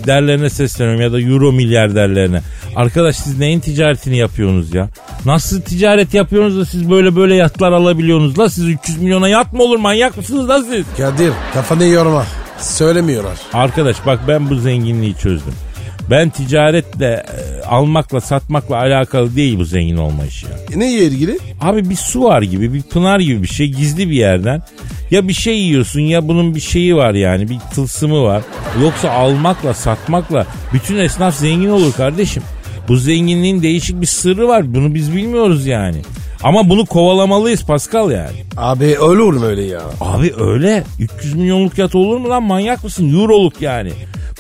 derlerine 0.08 0.50
sesleniyorum 0.50 1.02
ya 1.02 1.12
da 1.14 1.22
euro 1.22 1.52
milyar 1.52 1.96
derlerine. 1.96 2.42
Arkadaş 2.76 3.16
siz 3.16 3.40
neyin 3.40 3.60
ticaretini 3.60 4.18
yapıyorsunuz 4.18 4.74
ya? 4.74 4.90
Nasıl 5.26 5.62
ticaret 5.62 6.14
yapıyorsunuz 6.14 6.62
da 6.62 6.66
siz 6.66 6.90
böyle 6.90 7.16
böyle 7.16 7.36
yatlar 7.36 7.72
alabiliyorsunuz 7.72 8.40
la? 8.40 8.50
Siz 8.50 8.66
300 8.68 8.98
milyona 9.02 9.28
yat 9.28 9.54
mı 9.54 9.64
olur 9.64 9.78
manyak 9.78 10.18
mısınız 10.18 10.50
la 10.50 10.64
siz? 10.64 10.86
Kadir 10.98 11.32
kafanı 11.54 11.86
yorma. 11.86 12.26
Söylemiyorlar. 12.60 13.38
Arkadaş 13.54 14.06
bak 14.06 14.20
ben 14.28 14.50
bu 14.50 14.56
zenginliği 14.56 15.16
çözdüm. 15.16 15.54
Ben 16.10 16.30
ticaretle 16.30 17.06
e, 17.06 17.66
almakla 17.66 18.22
satmakla 18.22 18.76
alakalı 18.78 19.36
değil 19.36 19.60
bu 19.60 19.66
zengin 19.66 19.98
olma 19.98 20.26
işi 20.26 20.46
ya. 20.46 20.52
E, 20.76 20.80
neyle 20.80 21.06
ilgili? 21.06 21.40
Abi 21.62 21.90
bir 21.90 21.96
su 21.96 22.24
var 22.24 22.42
gibi 22.42 22.74
bir 22.74 22.82
pınar 22.82 23.20
gibi 23.20 23.44
bir 23.44 23.48
şey 23.48 23.68
gizli 23.68 24.10
bir 24.10 24.16
yerden. 24.16 24.62
Ya 25.12 25.28
bir 25.28 25.34
şey 25.34 25.60
yiyorsun 25.60 26.00
ya 26.02 26.28
bunun 26.28 26.56
bir 26.56 26.60
şeyi 26.60 26.96
var 26.96 27.14
yani 27.14 27.50
bir 27.50 27.60
tılsımı 27.74 28.24
var. 28.24 28.42
Yoksa 28.82 29.10
almakla 29.12 29.74
satmakla 29.74 30.46
bütün 30.74 30.98
esnaf 30.98 31.36
zengin 31.36 31.70
olur 31.70 31.94
kardeşim. 31.94 32.44
Bu 32.88 32.98
zenginliğin 32.98 33.62
değişik 33.62 34.02
bir 34.02 34.06
sırrı 34.06 34.48
var 34.48 34.74
bunu 34.76 34.96
biz 34.96 35.16
bilmiyoruz 35.16 35.66
yani. 35.66 35.98
Ama 36.44 36.70
bunu 36.70 36.86
kovalamalıyız 36.86 37.66
Pascal 37.66 38.12
yani. 38.12 38.36
Abi 38.58 39.00
olur 39.00 39.34
mu 39.34 39.46
öyle 39.46 39.64
ya? 39.64 39.82
Abi 40.02 40.34
öyle 40.40 40.84
300 41.00 41.34
milyonluk 41.34 41.78
yat 41.78 41.96
olur 41.96 42.18
mu 42.18 42.30
lan 42.30 42.44
manyak 42.44 42.84
mısın? 42.84 43.22
Euroluk 43.22 43.62
yani. 43.62 43.92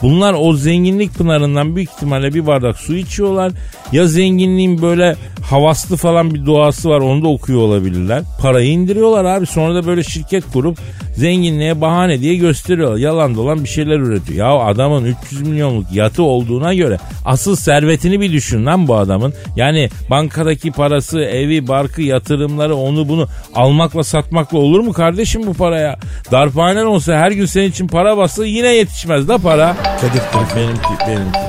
Bunlar 0.01 0.35
o 0.39 0.53
zenginlik 0.53 1.13
pınarından 1.13 1.75
büyük 1.75 1.89
ihtimalle 1.89 2.33
bir 2.33 2.47
bardak 2.47 2.77
su 2.77 2.95
içiyorlar. 2.95 3.51
Ya 3.91 4.07
zenginliğin 4.07 4.81
böyle 4.81 5.15
havaslı 5.49 5.97
falan 5.97 6.33
bir 6.33 6.45
doğası 6.45 6.89
var 6.89 6.99
onu 6.99 7.23
da 7.23 7.27
okuyor 7.27 7.59
olabilirler. 7.59 8.23
Parayı 8.41 8.69
indiriyorlar 8.69 9.25
abi 9.25 9.45
sonra 9.45 9.75
da 9.75 9.87
böyle 9.87 10.03
şirket 10.03 10.51
kurup 10.53 10.77
zenginliğe 11.17 11.81
bahane 11.81 12.19
diye 12.19 12.35
gösteriyorlar. 12.35 12.97
Yalan 12.97 13.35
dolan 13.35 13.63
bir 13.63 13.69
şeyler 13.69 13.99
üretiyor. 13.99 14.39
Ya 14.39 14.65
adamın 14.65 15.15
300 15.25 15.41
milyonluk 15.41 15.91
yatı 15.91 16.23
olduğuna 16.23 16.73
göre 16.73 16.97
asıl 17.25 17.55
servetini 17.55 18.21
bir 18.21 18.31
düşün 18.31 18.65
lan 18.65 18.87
bu 18.87 18.95
adamın. 18.95 19.33
Yani 19.55 19.89
bankadaki 20.09 20.71
parası, 20.71 21.19
evi, 21.21 21.67
barkı, 21.67 22.01
yatırımları 22.01 22.75
onu 22.75 23.09
bunu 23.09 23.27
almakla 23.55 24.03
satmakla 24.03 24.57
olur 24.57 24.79
mu 24.79 24.93
kardeşim 24.93 25.47
bu 25.47 25.53
paraya? 25.53 25.97
Darphanen 26.31 26.85
olsa 26.85 27.13
her 27.13 27.31
gün 27.31 27.45
senin 27.45 27.69
için 27.69 27.87
para 27.87 28.17
bassa 28.17 28.45
yine 28.45 28.67
yetişmez 28.67 29.27
da 29.27 29.37
para. 29.37 29.75
Kadir. 30.01 30.21
Benimki, 30.55 31.07
benimki. 31.07 31.39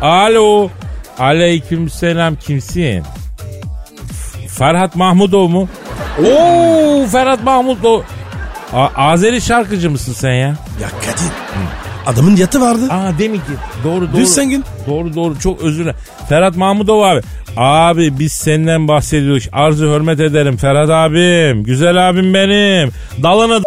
Alo. 0.00 0.70
Aleyküm 1.18 1.90
selam 1.90 2.36
kimsin? 2.36 3.02
Ferhat 4.48 4.96
Mahmudov 4.96 5.48
mu? 5.48 5.68
Oo 6.18 7.06
Ferhat 7.06 7.42
Mahmudov. 7.42 8.02
A- 8.72 8.88
Azeri 8.96 9.40
şarkıcı 9.40 9.90
mısın 9.90 10.12
sen 10.12 10.32
ya? 10.32 10.48
Ya 10.82 10.88
Kadir. 11.00 11.26
Adamın 12.06 12.36
yatı 12.36 12.60
vardı. 12.60 12.80
Aa 12.90 13.18
demin 13.18 13.38
ki 13.38 13.42
doğru 13.84 14.12
doğru. 14.12 14.16
Düz 14.20 14.28
zengin. 14.34 14.64
Doğru 14.86 15.14
doğru 15.14 15.38
çok 15.40 15.60
özür 15.62 15.82
dilerim. 15.84 15.96
Ferhat 16.28 16.56
Mahmudov 16.56 17.00
abi. 17.02 17.20
Abi 17.56 18.18
biz 18.18 18.32
senden 18.32 18.88
bahsediyoruz. 18.88 19.48
Arzu 19.52 19.94
hürmet 19.94 20.20
ederim 20.20 20.56
Ferhat 20.56 20.90
abim. 20.90 21.64
Güzel 21.64 22.08
abim 22.10 22.34
benim. 22.34 22.90
Dalını 23.22 23.62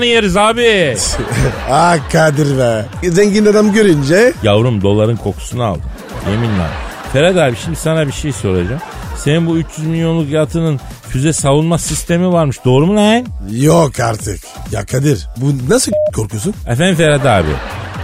d- 0.00 0.06
yeriz 0.06 0.36
abi. 0.36 0.96
ah 1.70 1.96
Kadir 2.12 2.58
be. 2.58 2.84
Zengin 3.10 3.46
adam 3.46 3.72
görünce 3.72 4.32
Yavrum 4.42 4.82
doların 4.82 5.16
kokusunu 5.16 5.62
aldım. 5.64 5.82
Yeminle. 6.30 6.66
Ferhat 7.12 7.36
abi 7.36 7.56
şimdi 7.64 7.76
sana 7.76 8.06
bir 8.06 8.12
şey 8.12 8.32
soracağım. 8.32 8.80
Senin 9.18 9.46
bu 9.46 9.56
300 9.58 9.86
milyonluk 9.86 10.30
yatının 10.30 10.80
füze 11.08 11.32
savunma 11.32 11.78
sistemi 11.78 12.32
varmış. 12.32 12.56
Doğru 12.64 12.86
mu 12.86 12.96
lan? 12.96 13.26
yok 13.50 14.00
artık. 14.00 14.40
Ya 14.72 14.86
Kadir 14.86 15.26
bu 15.36 15.52
nasıl 15.68 15.92
korkuyorsun? 16.14 16.54
Efendim 16.66 16.96
Ferhat 16.96 17.26
abi. 17.26 17.48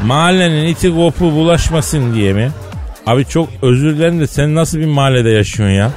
Mahallenin 0.06 0.64
iti 0.66 0.94
kopu 0.94 1.25
bulaşmasın 1.33 2.14
diye 2.14 2.33
mi? 2.33 2.50
Abi 3.06 3.25
çok 3.26 3.49
özür 3.62 3.97
dilerim 3.97 4.21
de 4.21 4.26
sen 4.26 4.54
nasıl 4.54 4.78
bir 4.78 4.87
mahallede 4.87 5.30
yaşıyorsun 5.30 5.75
ya? 5.76 5.90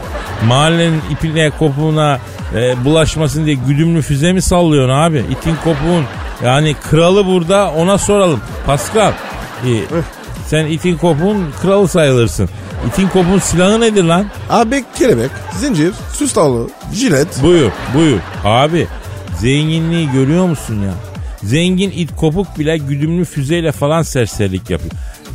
Mahallenin 0.48 1.02
ipine 1.12 1.50
kopuğuna 1.50 2.20
e, 2.56 2.86
bulaşmasın 2.86 3.46
diye 3.46 3.56
güdümlü 3.68 4.02
füze 4.02 4.34
mi 4.34 4.42
sallıyorsun 4.42 4.94
abi? 4.94 5.24
İtin 5.32 5.56
kopuğun 5.56 6.04
yani 6.46 6.74
kralı 6.90 7.26
burada 7.26 7.72
ona 7.72 7.98
soralım. 7.98 8.40
Pascal 8.66 9.12
e, 9.66 9.70
sen 10.48 10.66
itin 10.66 10.98
kopuğun 10.98 11.46
kralı 11.62 11.88
sayılırsın. 11.88 12.50
İtin 12.88 13.08
kopuğun 13.08 13.40
silahı 13.40 13.82
nedir 13.82 14.04
lan? 14.04 14.26
Abi 14.50 14.84
kelebek, 15.00 15.32
zincir, 15.60 15.94
süs 16.14 16.34
tavlı, 16.34 16.68
jilet. 16.94 17.44
Buyur 17.44 17.72
buyur. 17.96 18.20
Abi 18.44 18.88
zenginliği 19.40 20.12
görüyor 20.12 20.46
musun 20.46 20.82
ya? 20.84 20.94
Zengin 21.44 21.92
it 21.92 22.16
kopuk 22.16 22.60
bile 22.60 22.78
güdümlü 22.78 23.26
füzeyle 23.26 23.72
falan 23.72 24.02
serserilik 24.02 24.70
yapıyor. 24.70 24.92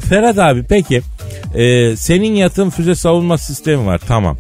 Ferhat 0.08 0.38
abi 0.38 0.62
peki 0.68 1.02
e, 1.54 1.96
senin 1.96 2.34
yatın 2.34 2.70
füze 2.70 2.94
savunma 2.94 3.38
sistemi 3.38 3.86
var 3.86 4.00
tamam. 4.08 4.36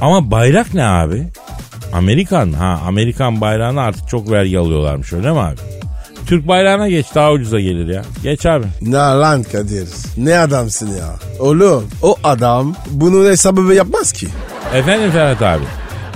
Ama 0.00 0.30
bayrak 0.30 0.74
ne 0.74 0.84
abi? 0.84 1.28
Amerikan 1.92 2.52
ha 2.52 2.80
Amerikan 2.86 3.40
bayrağına 3.40 3.82
artık 3.82 4.08
çok 4.08 4.30
vergi 4.30 4.58
alıyorlarmış 4.58 5.12
öyle 5.12 5.32
mi 5.32 5.40
abi? 5.40 5.56
Türk 6.26 6.48
bayrağına 6.48 6.88
geç 6.88 7.06
daha 7.14 7.32
ucuza 7.32 7.60
gelir 7.60 7.94
ya. 7.94 8.02
Geç 8.22 8.46
abi. 8.46 8.66
Ne 8.82 8.92
lan 8.96 9.42
Kadir? 9.42 9.88
Ne 10.16 10.38
adamsın 10.38 10.86
ya? 10.88 11.14
Oğlum 11.40 11.84
o 12.02 12.16
adam 12.24 12.74
bunun 12.90 13.30
hesabı 13.30 13.74
yapmaz 13.74 14.12
ki. 14.12 14.28
Efendim 14.74 15.10
Ferhat 15.10 15.42
abi. 15.42 15.64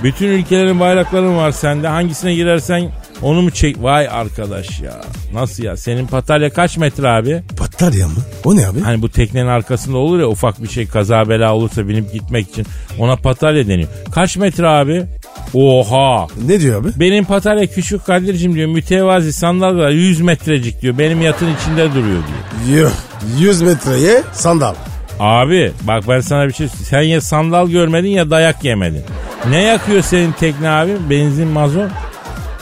Bütün 0.03 0.27
ülkelerin 0.27 0.79
bayrakları 0.79 1.35
var 1.35 1.51
sende. 1.51 1.87
Hangisine 1.87 2.35
girersen 2.35 2.91
onu 3.21 3.41
mu 3.41 3.51
çek? 3.51 3.83
Vay 3.83 4.07
arkadaş 4.07 4.79
ya. 4.81 5.01
Nasıl 5.33 5.63
ya? 5.63 5.77
Senin 5.77 6.07
patalya 6.07 6.49
kaç 6.49 6.77
metre 6.77 7.07
abi? 7.09 7.43
Patarya 7.57 8.07
mı? 8.07 8.13
O 8.45 8.55
ne 8.55 8.67
abi? 8.67 8.79
Hani 8.81 9.01
bu 9.01 9.09
teknenin 9.09 9.47
arkasında 9.47 9.97
olur 9.97 10.19
ya 10.19 10.27
ufak 10.27 10.63
bir 10.63 10.67
şey 10.69 10.87
kaza 10.87 11.29
bela 11.29 11.53
olursa 11.55 11.87
binip 11.87 12.13
gitmek 12.13 12.49
için 12.49 12.65
ona 12.99 13.15
patalya 13.15 13.67
deniyor. 13.67 13.89
Kaç 14.15 14.37
metre 14.37 14.67
abi? 14.67 15.05
Oha. 15.53 16.27
Ne 16.47 16.59
diyor 16.59 16.81
abi? 16.81 16.89
Benim 16.95 17.25
patalya 17.25 17.65
küçük 17.67 18.05
Kadir'cim 18.05 18.55
diyor 18.55 18.67
mütevazi 18.69 19.33
sandal 19.33 19.77
var 19.77 19.89
100 19.89 20.21
metrecik 20.21 20.81
diyor. 20.81 20.97
Benim 20.97 21.21
yatın 21.21 21.47
içinde 21.61 21.89
duruyor 21.95 22.23
diyor. 22.67 22.79
Yuh 22.79 22.91
100 23.39 23.61
metreye 23.61 24.21
sandal. 24.33 24.73
Abi 25.19 25.71
bak 25.81 26.03
ben 26.09 26.19
sana 26.19 26.47
bir 26.47 26.53
şey 26.53 26.67
sen 26.67 27.01
ya 27.01 27.21
sandal 27.21 27.67
görmedin 27.69 28.09
ya 28.09 28.29
dayak 28.29 28.63
yemedin. 28.63 29.03
Ne 29.49 29.61
yakıyor 29.63 30.01
senin 30.01 30.31
tekne 30.31 30.69
abi? 30.69 30.91
Benzin 31.09 31.47
mazot? 31.47 31.91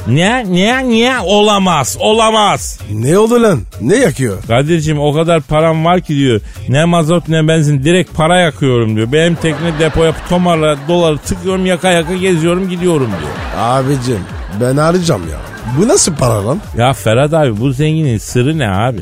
Ne? 0.07 0.43
Ne? 0.53 0.89
Ne? 0.89 1.19
Olamaz. 1.19 1.97
Olamaz. 1.99 2.79
Ne 2.91 3.17
oldu 3.17 3.43
lan? 3.43 3.59
Ne 3.81 3.95
yakıyor? 3.95 4.43
Kadir'cim 4.47 4.99
o 4.99 5.13
kadar 5.13 5.41
param 5.41 5.85
var 5.85 6.01
ki 6.01 6.15
diyor. 6.15 6.41
Ne 6.69 6.85
mazot 6.85 7.29
ne 7.29 7.47
benzin 7.47 7.83
direkt 7.83 8.13
para 8.13 8.39
yakıyorum 8.39 8.95
diyor. 8.95 9.11
Benim 9.11 9.35
tekne 9.35 9.79
depoya 9.79 10.13
tomarla 10.29 10.77
doları 10.87 11.17
tıkıyorum 11.17 11.65
yaka 11.65 11.91
yaka 11.91 12.13
geziyorum 12.13 12.69
gidiyorum 12.69 13.07
diyor. 13.07 13.31
Abicim 13.57 14.19
ben 14.61 14.77
arayacağım 14.77 15.21
ya. 15.31 15.37
Bu 15.79 15.87
nasıl 15.87 16.15
para 16.15 16.47
lan? 16.47 16.59
Ya 16.77 16.93
Ferhat 16.93 17.33
abi 17.33 17.59
bu 17.59 17.71
zenginin 17.71 18.17
sırrı 18.17 18.57
ne 18.59 18.69
abi? 18.69 19.01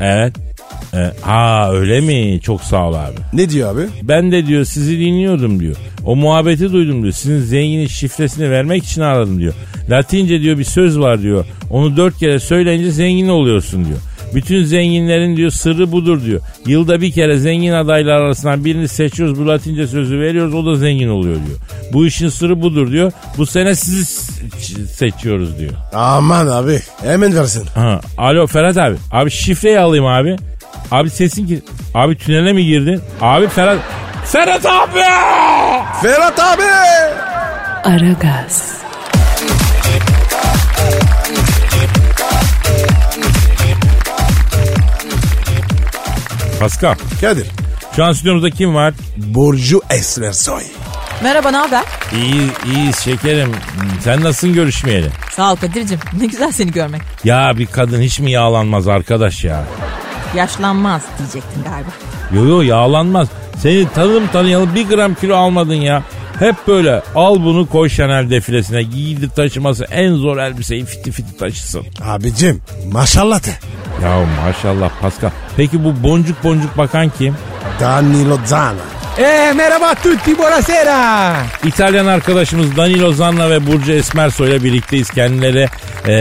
Evet. 0.00 0.47
E, 0.94 1.12
ha 1.20 1.72
öyle 1.72 2.00
mi? 2.00 2.40
Çok 2.42 2.60
sağ 2.62 2.88
ol 2.88 2.94
abi. 2.94 3.16
Ne 3.32 3.50
diyor 3.50 3.74
abi? 3.74 3.86
Ben 4.02 4.32
de 4.32 4.46
diyor 4.46 4.64
sizi 4.64 4.98
dinliyordum 4.98 5.60
diyor. 5.60 5.76
O 6.04 6.16
muhabbeti 6.16 6.72
duydum 6.72 7.02
diyor. 7.02 7.12
Sizin 7.12 7.40
zenginin 7.40 7.86
şifresini 7.86 8.50
vermek 8.50 8.84
için 8.84 9.00
aradım 9.00 9.38
diyor. 9.38 9.54
Latince 9.90 10.40
diyor 10.42 10.58
bir 10.58 10.64
söz 10.64 10.98
var 10.98 11.22
diyor. 11.22 11.44
Onu 11.70 11.96
dört 11.96 12.18
kere 12.18 12.40
söyleyince 12.40 12.90
zengin 12.90 13.28
oluyorsun 13.28 13.84
diyor. 13.84 13.98
Bütün 14.34 14.64
zenginlerin 14.64 15.36
diyor 15.36 15.50
sırrı 15.50 15.92
budur 15.92 16.24
diyor. 16.24 16.40
Yılda 16.66 17.00
bir 17.00 17.12
kere 17.12 17.38
zengin 17.38 17.72
adaylar 17.72 18.12
arasından 18.16 18.64
birini 18.64 18.88
seçiyoruz. 18.88 19.38
Bu 19.38 19.48
latince 19.48 19.86
sözü 19.86 20.20
veriyoruz 20.20 20.54
o 20.54 20.66
da 20.66 20.76
zengin 20.76 21.08
oluyor 21.08 21.36
diyor. 21.36 21.58
Bu 21.92 22.06
işin 22.06 22.28
sırrı 22.28 22.62
budur 22.62 22.92
diyor. 22.92 23.12
Bu 23.38 23.46
sene 23.46 23.74
sizi 23.74 24.04
seçiyoruz 24.92 25.58
diyor. 25.58 25.72
Aman 25.94 26.46
abi 26.46 26.80
hemen 27.02 27.36
versin. 27.36 27.66
Ha, 27.74 28.00
alo 28.18 28.46
Ferhat 28.46 28.76
abi. 28.76 28.96
Abi 29.12 29.30
şifreyi 29.30 29.78
alayım 29.78 30.06
abi. 30.06 30.36
Abi 30.90 31.10
sesin 31.10 31.46
ki... 31.46 31.62
Abi 31.94 32.18
tünele 32.18 32.52
mi 32.52 32.64
girdin? 32.64 33.00
Abi 33.20 33.48
Ferhat... 33.48 33.78
Ferhat 34.24 34.66
abi! 34.66 35.02
Ferhat 36.02 36.38
abi. 36.38 36.62
Aragaz, 37.84 38.78
Pascal. 46.60 46.94
Kadir. 47.20 47.46
Şu 47.96 48.04
an 48.04 48.12
stüdyomuzda 48.12 48.50
kim 48.50 48.74
var? 48.74 48.94
Burcu 49.16 49.80
Esmersoy. 49.90 50.62
Merhaba 51.22 51.50
ne 51.50 51.56
haber? 51.56 51.82
İyi, 52.12 52.50
iyiyiz 52.66 52.98
şekerim. 52.98 53.52
Sen 54.04 54.24
nasılsın 54.24 54.54
görüşmeyeli? 54.54 55.08
Sağ 55.30 55.52
ol 55.52 55.56
Kadir'cim. 55.56 55.98
Ne 56.20 56.26
güzel 56.26 56.52
seni 56.52 56.72
görmek. 56.72 57.02
Ya 57.24 57.52
bir 57.58 57.66
kadın 57.66 58.00
hiç 58.00 58.20
mi 58.20 58.30
yağlanmaz 58.30 58.88
arkadaş 58.88 59.44
ya? 59.44 59.64
Yaşlanmaz 60.36 61.02
diyecektin 61.18 61.62
galiba. 61.62 61.90
Yo 62.34 62.46
yo 62.46 62.62
yağlanmaz. 62.62 63.28
Seni 63.58 63.88
tanım 63.94 64.26
tanıyalı 64.26 64.74
bir 64.74 64.88
gram 64.88 65.14
kilo 65.14 65.36
almadın 65.36 65.74
ya. 65.74 66.02
Hep 66.38 66.54
böyle 66.66 67.02
al 67.14 67.44
bunu 67.44 67.66
koy 67.66 67.88
Chanel 67.88 68.30
defilesine 68.30 68.82
giydir 68.82 69.30
taşıması 69.30 69.84
en 69.84 70.14
zor 70.14 70.36
elbiseyi 70.36 70.84
fiti 70.84 71.12
fiti 71.12 71.36
taşısın. 71.36 71.82
Abicim 72.04 72.60
maşallah 72.92 73.44
de. 73.46 73.50
Ya 74.02 74.26
maşallah 74.46 74.90
Pascal. 75.00 75.30
Peki 75.56 75.84
bu 75.84 76.02
boncuk 76.02 76.44
boncuk 76.44 76.78
bakan 76.78 77.12
kim? 77.18 77.36
Danilo 77.80 78.38
Zana. 78.44 78.97
Eh, 79.18 79.52
merhaba 79.54 79.94
tutti, 79.94 80.38
buonasera. 80.38 81.36
İtalyan 81.64 82.06
arkadaşımız 82.06 82.76
Danilo 82.76 83.12
Zanna 83.12 83.50
ve 83.50 83.66
Burcu 83.66 83.92
Esmersoy 83.92 84.48
ile 84.48 84.64
birlikteyiz. 84.64 85.10
Kendileri 85.10 85.66
e, 86.08 86.12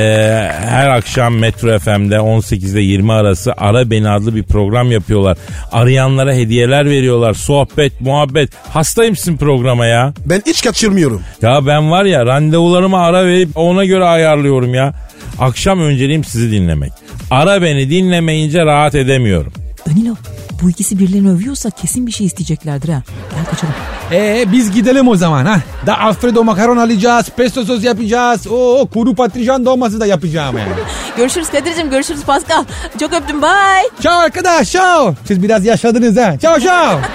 her 0.70 0.90
akşam 0.90 1.38
Metro 1.38 1.80
FM'de 1.80 2.16
18'de 2.16 2.82
20 2.82 3.14
arası 3.14 3.54
Ara 3.58 3.92
Beni 3.92 4.10
adlı 4.10 4.36
bir 4.36 4.44
program 4.44 4.92
yapıyorlar. 4.92 5.38
Arayanlara 5.72 6.34
hediyeler 6.34 6.86
veriyorlar. 6.86 7.34
Sohbet, 7.34 8.02
muhabbet. 8.02 8.50
Hastayım 8.70 9.16
sizin 9.16 9.38
programa 9.38 9.86
ya. 9.86 10.14
Ben 10.26 10.42
hiç 10.46 10.64
kaçırmıyorum. 10.64 11.22
Ya 11.42 11.68
ben 11.68 11.92
var 11.92 12.06
ya 12.06 12.26
randevularıma 12.26 13.06
ara 13.06 13.26
verip 13.26 13.50
ona 13.58 13.86
göre 13.86 14.06
ayarlıyorum 14.06 14.74
ya. 14.74 14.94
Akşam 15.40 15.82
önceliğim 15.82 16.24
sizi 16.24 16.52
dinlemek. 16.52 16.92
Ara 17.32 17.62
beni 17.62 17.90
dinlemeyince 17.90 18.66
rahat 18.66 18.96
edemiyorum. 18.96 19.54
Danilo 19.90 20.16
bu 20.62 20.70
ikisi 20.70 21.00
birilerini 21.00 21.32
övüyorsa 21.32 21.70
kesin 21.70 22.08
bir 22.08 22.12
şey 22.12 22.26
isteyeceklerdir 22.26 22.90
ha. 22.90 23.02
Gel 23.36 23.46
kaçalım. 23.46 23.74
Eh, 24.12 24.52
biz 24.52 24.72
gidelim 24.72 25.08
o 25.08 25.16
zaman 25.16 25.46
ha. 25.46 25.60
Da 25.86 26.00
Alfredo 26.00 26.44
makaron 26.44 26.78
alacağız, 26.78 27.30
pesto 27.38 27.66
sos 27.66 27.84
yapacağız. 27.84 28.48
Oo, 28.48 28.88
kuru 28.94 29.16
patlıcan 29.16 29.66
dolması 29.66 30.00
da 30.00 30.06
yapacağım 30.06 30.58
yani. 30.58 30.70
Görüşürüz 31.18 31.50
Kadir'cim 31.50 31.90
görüşürüz 31.90 32.24
Pascal. 32.24 32.64
Çok 33.00 33.14
öptüm 33.14 33.42
bye. 33.42 33.90
Ciao 34.00 34.20
arkadaş, 34.20 34.72
ciao. 34.72 35.16
Siz 35.26 35.44
biraz 35.44 35.66
yaşadınız 35.66 36.18
ha. 36.18 36.40
Ciao 36.40 36.60
ciao. 36.60 37.00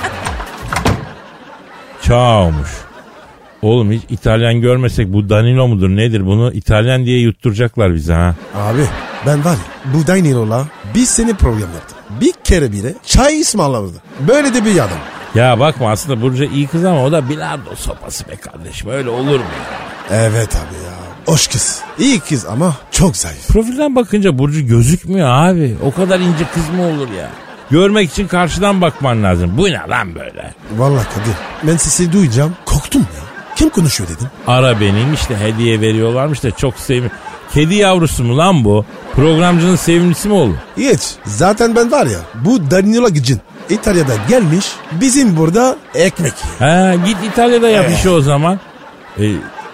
Çağmış. 2.02 2.68
Oğlum 3.62 3.92
hiç 3.92 4.02
İtalyan 4.10 4.60
görmesek 4.60 5.12
bu 5.12 5.28
Danilo 5.28 5.68
mudur 5.68 5.88
nedir 5.88 6.26
bunu 6.26 6.52
İtalyan 6.52 7.06
diye 7.06 7.20
yutturacaklar 7.20 7.94
bize 7.94 8.12
ha. 8.12 8.34
Abi 8.54 8.82
ben 9.26 9.44
var 9.44 9.52
ya 9.52 9.92
bu 9.94 10.06
Danilo'la 10.06 10.66
bir 10.94 11.04
sene 11.06 11.32
program 11.32 11.60
yaptım. 11.74 11.98
Bir 12.20 12.32
kere 12.44 12.72
bile 12.72 12.94
çay 13.06 13.40
ısmarlamadı. 13.40 14.02
Böyle 14.28 14.54
de 14.54 14.64
bir 14.64 14.74
adam. 14.74 14.98
Ya 15.34 15.60
bakma 15.60 15.90
aslında 15.90 16.22
Burcu 16.22 16.44
iyi 16.44 16.66
kız 16.66 16.84
ama 16.84 17.04
o 17.04 17.12
da 17.12 17.28
bilardo 17.28 17.74
sopası 17.76 18.28
be 18.28 18.36
kardeşim 18.36 18.90
öyle 18.90 19.10
olur 19.10 19.38
mu 19.38 19.44
ya? 20.10 20.16
Evet 20.16 20.56
abi 20.56 20.74
ya. 20.84 20.92
Hoş 21.26 21.46
kız. 21.48 21.80
İyi 21.98 22.20
kız 22.20 22.46
ama 22.46 22.76
çok 22.90 23.16
zayıf. 23.16 23.48
Profilden 23.48 23.96
bakınca 23.96 24.38
Burcu 24.38 24.66
gözükmüyor 24.66 25.28
abi. 25.28 25.76
O 25.84 25.90
kadar 25.94 26.20
ince 26.20 26.44
kız 26.54 26.68
mı 26.70 26.82
olur 26.82 27.08
ya? 27.18 27.30
Görmek 27.70 28.10
için 28.10 28.28
karşıdan 28.28 28.80
bakman 28.80 29.22
lazım. 29.22 29.58
Bu 29.58 29.64
ne 29.64 29.80
lan 29.88 30.14
böyle? 30.14 30.54
Vallahi 30.76 31.04
Kadir 31.04 31.34
ben 31.62 31.76
sesi 31.76 32.12
duyacağım. 32.12 32.56
Korktum 32.64 33.00
ya. 33.00 33.22
Kim 33.56 33.68
konuşuyor 33.68 34.10
dedim. 34.10 34.28
Ara 34.46 34.80
benim 34.80 35.14
işte 35.14 35.36
hediye 35.36 35.80
veriyorlarmış 35.80 36.42
da 36.42 36.50
çok 36.50 36.74
sevim. 36.78 37.10
Kedi 37.54 37.74
yavrusu 37.74 38.24
mu 38.24 38.38
lan 38.38 38.64
bu? 38.64 38.84
Programcının 39.14 39.76
sevimlisi 39.76 40.28
mi 40.28 40.34
olur? 40.34 40.54
Hiç. 40.76 41.00
Zaten 41.24 41.76
ben 41.76 41.92
var 41.92 42.06
ya 42.06 42.18
bu 42.44 42.70
Danilo 42.70 43.08
gıcın. 43.08 43.40
İtalya'dan 43.70 44.18
gelmiş 44.28 44.66
bizim 44.92 45.36
burada 45.36 45.76
ekmek. 45.94 46.32
Ha 46.58 46.94
git 47.06 47.16
İtalya'da 47.32 47.68
yap 47.68 47.90
işi 47.98 48.08
o 48.10 48.20
zaman. 48.20 48.60
E, 49.20 49.24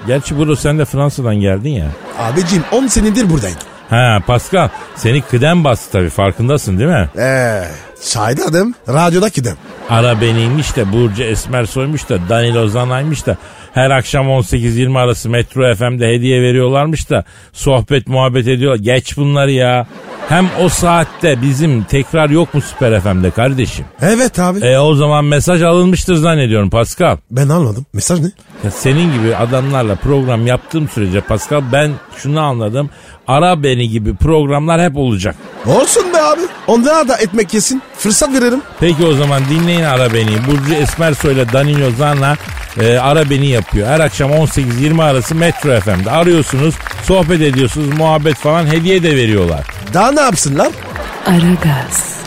gerçi 0.06 0.38
Bro 0.38 0.56
sen 0.56 0.78
de 0.78 0.84
Fransa'dan 0.84 1.34
geldin 1.34 1.70
ya. 1.70 1.88
Abicim 2.18 2.62
10 2.72 2.86
senedir 2.86 3.30
buradayım. 3.30 3.58
Ha 3.90 4.18
Pascal 4.26 4.68
seni 4.96 5.22
kıdem 5.22 5.64
bastı 5.64 5.92
tabii 5.92 6.10
farkındasın 6.10 6.78
değil 6.78 6.90
mi? 6.90 7.08
Eee 7.16 7.68
şahit 8.02 8.40
adım 8.48 8.74
radyoda 8.88 9.28
gidem. 9.28 9.56
Ara 9.90 10.20
beniymiş 10.20 10.76
de 10.76 10.92
Burcu 10.92 11.22
Esmer 11.22 11.64
soymuş 11.64 12.08
da 12.08 12.18
Danilo 12.28 12.68
Zanay'mış 12.68 13.26
da 13.26 13.36
her 13.74 13.90
akşam 13.90 14.26
18-20 14.26 14.98
arası 14.98 15.28
Metro 15.30 15.74
FM'de 15.74 16.08
hediye 16.08 16.42
veriyorlarmış 16.42 17.10
da 17.10 17.24
sohbet 17.52 18.06
muhabbet 18.08 18.48
ediyorlar. 18.48 18.78
Geç 18.78 19.16
bunları 19.16 19.50
ya. 19.50 19.86
Hem 20.28 20.48
o 20.60 20.68
saatte 20.68 21.42
bizim 21.42 21.84
tekrar 21.84 22.30
yok 22.30 22.54
mu 22.54 22.60
Süper 22.60 23.00
FM'de 23.00 23.30
kardeşim? 23.30 23.84
Evet 24.02 24.38
abi. 24.38 24.58
E 24.60 24.78
o 24.78 24.94
zaman 24.94 25.24
mesaj 25.24 25.62
alınmıştır 25.62 26.14
zannediyorum 26.16 26.70
Pascal. 26.70 27.16
Ben 27.30 27.48
anladım. 27.48 27.86
Mesaj 27.92 28.20
ne? 28.20 28.30
Ya 28.64 28.70
senin 28.70 29.12
gibi 29.12 29.36
adamlarla 29.36 29.94
program 29.94 30.46
yaptığım 30.46 30.88
sürece 30.88 31.20
Pascal 31.20 31.62
ben 31.72 31.92
şunu 32.16 32.40
anladım. 32.40 32.90
Ara 33.26 33.62
beni 33.62 33.88
gibi 33.88 34.16
programlar 34.16 34.80
hep 34.82 34.96
olacak. 34.96 35.34
Olsun 35.66 36.12
be 36.14 36.20
abi. 36.22 36.40
Onlara 36.66 37.08
da 37.08 37.16
ekmek 37.16 37.54
yesin. 37.54 37.82
Fırsat 37.98 38.32
veririm. 38.32 38.62
Peki 38.80 39.06
o 39.06 39.14
zaman 39.14 39.42
dinleyin 39.50 39.82
Ara 39.82 40.14
Beni. 40.14 40.46
Burcu 40.46 40.74
Esmersoy 40.74 41.32
ile 41.32 41.52
Danilo 41.52 41.90
Zan'la 41.98 42.36
e, 42.80 42.98
Ara 42.98 43.30
Beni 43.30 43.46
yapıyor. 43.46 43.88
Her 43.88 44.00
akşam 44.00 44.30
18-20 44.30 45.02
arası 45.04 45.34
Metro 45.34 45.80
FM'de 45.80 46.10
arıyorsunuz, 46.10 46.74
sohbet 47.02 47.40
ediyorsunuz, 47.40 47.98
muhabbet 47.98 48.36
falan 48.36 48.66
hediye 48.66 49.02
de 49.02 49.16
veriyorlar. 49.16 49.66
Daha 49.94 50.12
ne 50.12 50.20
yapsınlar? 50.20 50.68
Aragaz, 51.26 52.18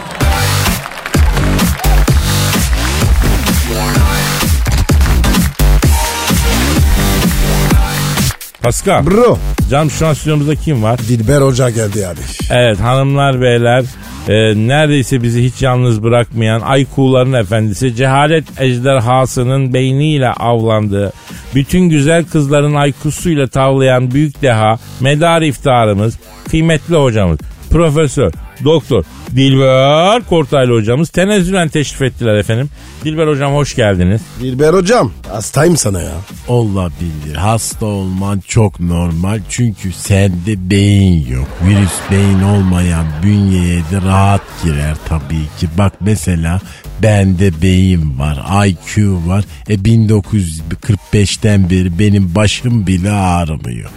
Pascal, 8.62 9.06
Bro. 9.06 9.38
cam 9.70 9.92
şu 9.92 10.08
an 10.08 10.14
stüdyomuzda 10.14 10.56
kim 10.56 10.84
var? 10.84 10.98
Dilber 11.00 11.42
Hoca 11.42 11.70
geldi 11.70 12.08
abi. 12.08 12.20
Evet 12.52 12.80
hanımlar 12.80 13.42
beyler 13.42 13.86
e, 14.28 14.34
neredeyse 14.56 15.24
bizi 15.24 15.44
hiç 15.44 15.62
yalnız 15.62 16.04
bırakmayan 16.04 16.62
Aykuğların 16.62 17.34
efendisi 17.34 17.96
cehalet 17.96 18.62
ejderhasının 18.62 19.74
beyniyle 19.74 20.30
avlandığı 20.30 21.14
bütün 21.56 21.90
güzel 21.90 22.26
kızların 22.26 22.76
aykusuyla 22.76 23.48
tavlayan 23.48 24.12
büyük 24.12 24.42
deha 24.42 24.80
medar 25.00 25.42
iftarımız 25.42 26.20
kıymetli 26.50 26.96
hocamız 26.96 27.40
Profesör 27.70 28.32
Doktor 28.64 29.04
Dilber 29.36 30.22
Kortaylı 30.22 30.74
hocamız 30.74 31.10
tenezzülen 31.10 31.70
teşrif 31.70 32.02
ettiler 32.02 32.36
efendim. 32.36 32.70
Dilber 33.04 33.28
hocam 33.28 33.54
hoş 33.54 33.76
geldiniz. 33.76 34.22
Dilber 34.42 34.74
Hocam 34.74 35.12
hastayım 35.30 35.78
sana 35.78 36.02
ya. 36.02 36.12
Olabilir. 36.48 37.36
Hasta 37.36 37.86
olman 37.86 38.40
çok 38.48 38.80
normal. 38.80 39.40
Çünkü 39.50 39.92
sende 39.92 40.70
beyin 40.70 41.28
yok. 41.28 41.48
Virüs 41.68 41.92
beyin 42.12 42.42
olmayan 42.44 43.06
bünyeye 43.24 43.80
de 43.80 44.08
rahat 44.08 44.42
girer 44.64 44.96
tabii 45.10 45.46
ki. 45.60 45.68
Bak 45.78 45.94
mesela 46.02 46.60
bende 47.04 47.62
beyin 47.62 48.20
var. 48.20 48.66
IQ 48.68 49.20
var. 49.28 49.44
E 49.70 49.74
1945'ten 49.76 51.70
beri 51.70 52.00
benim 52.00 52.36
başım 52.36 52.88
bile 52.88 53.12
ağrımıyor. 53.12 53.90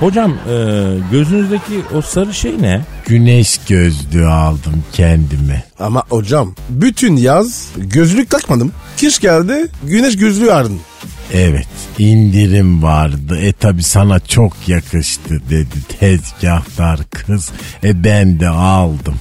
Hocam 0.00 0.30
e, 0.32 0.56
gözünüzdeki 1.10 1.82
o 1.94 2.02
sarı 2.02 2.34
şey 2.34 2.62
ne? 2.62 2.80
Güneş 3.06 3.60
gözlüğü 3.68 4.26
aldım 4.26 4.84
kendime. 4.92 5.64
Ama 5.78 6.02
hocam 6.08 6.54
bütün 6.70 7.16
yaz 7.16 7.68
gözlük 7.76 8.30
takmadım. 8.30 8.72
Kış 9.00 9.18
geldi 9.20 9.66
güneş 9.84 10.16
gözlüğü 10.16 10.52
aradım. 10.52 10.80
Evet 11.32 11.66
indirim 11.98 12.82
vardı. 12.82 13.38
E 13.40 13.52
tabi 13.52 13.82
sana 13.82 14.20
çok 14.20 14.52
yakıştı 14.66 15.40
dedi 15.50 15.82
tezgahtar 16.00 17.00
kız. 17.10 17.50
E 17.84 18.04
ben 18.04 18.40
de 18.40 18.48
aldım. 18.48 19.14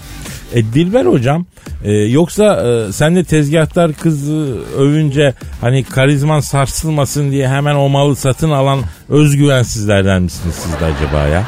E 0.54 0.74
Dilber 0.74 1.06
hocam 1.06 1.46
e, 1.84 1.92
yoksa 1.92 2.64
e, 2.68 2.94
sen 2.94 3.16
de 3.16 3.24
tezgahtar 3.24 3.94
kızı 3.94 4.58
övünce 4.78 5.34
hani 5.62 5.84
karizman 5.84 6.40
sarsılmasın 6.40 7.32
diye 7.32 7.48
hemen 7.48 7.76
o 7.76 7.90
malı 7.90 8.16
satın 8.16 8.52
alan 8.52 8.80
özgüvensizlerden 9.10 10.22
misiniz 10.22 10.56
siz 10.56 10.72
de 10.72 10.86
acaba 10.86 11.28
ya? 11.28 11.44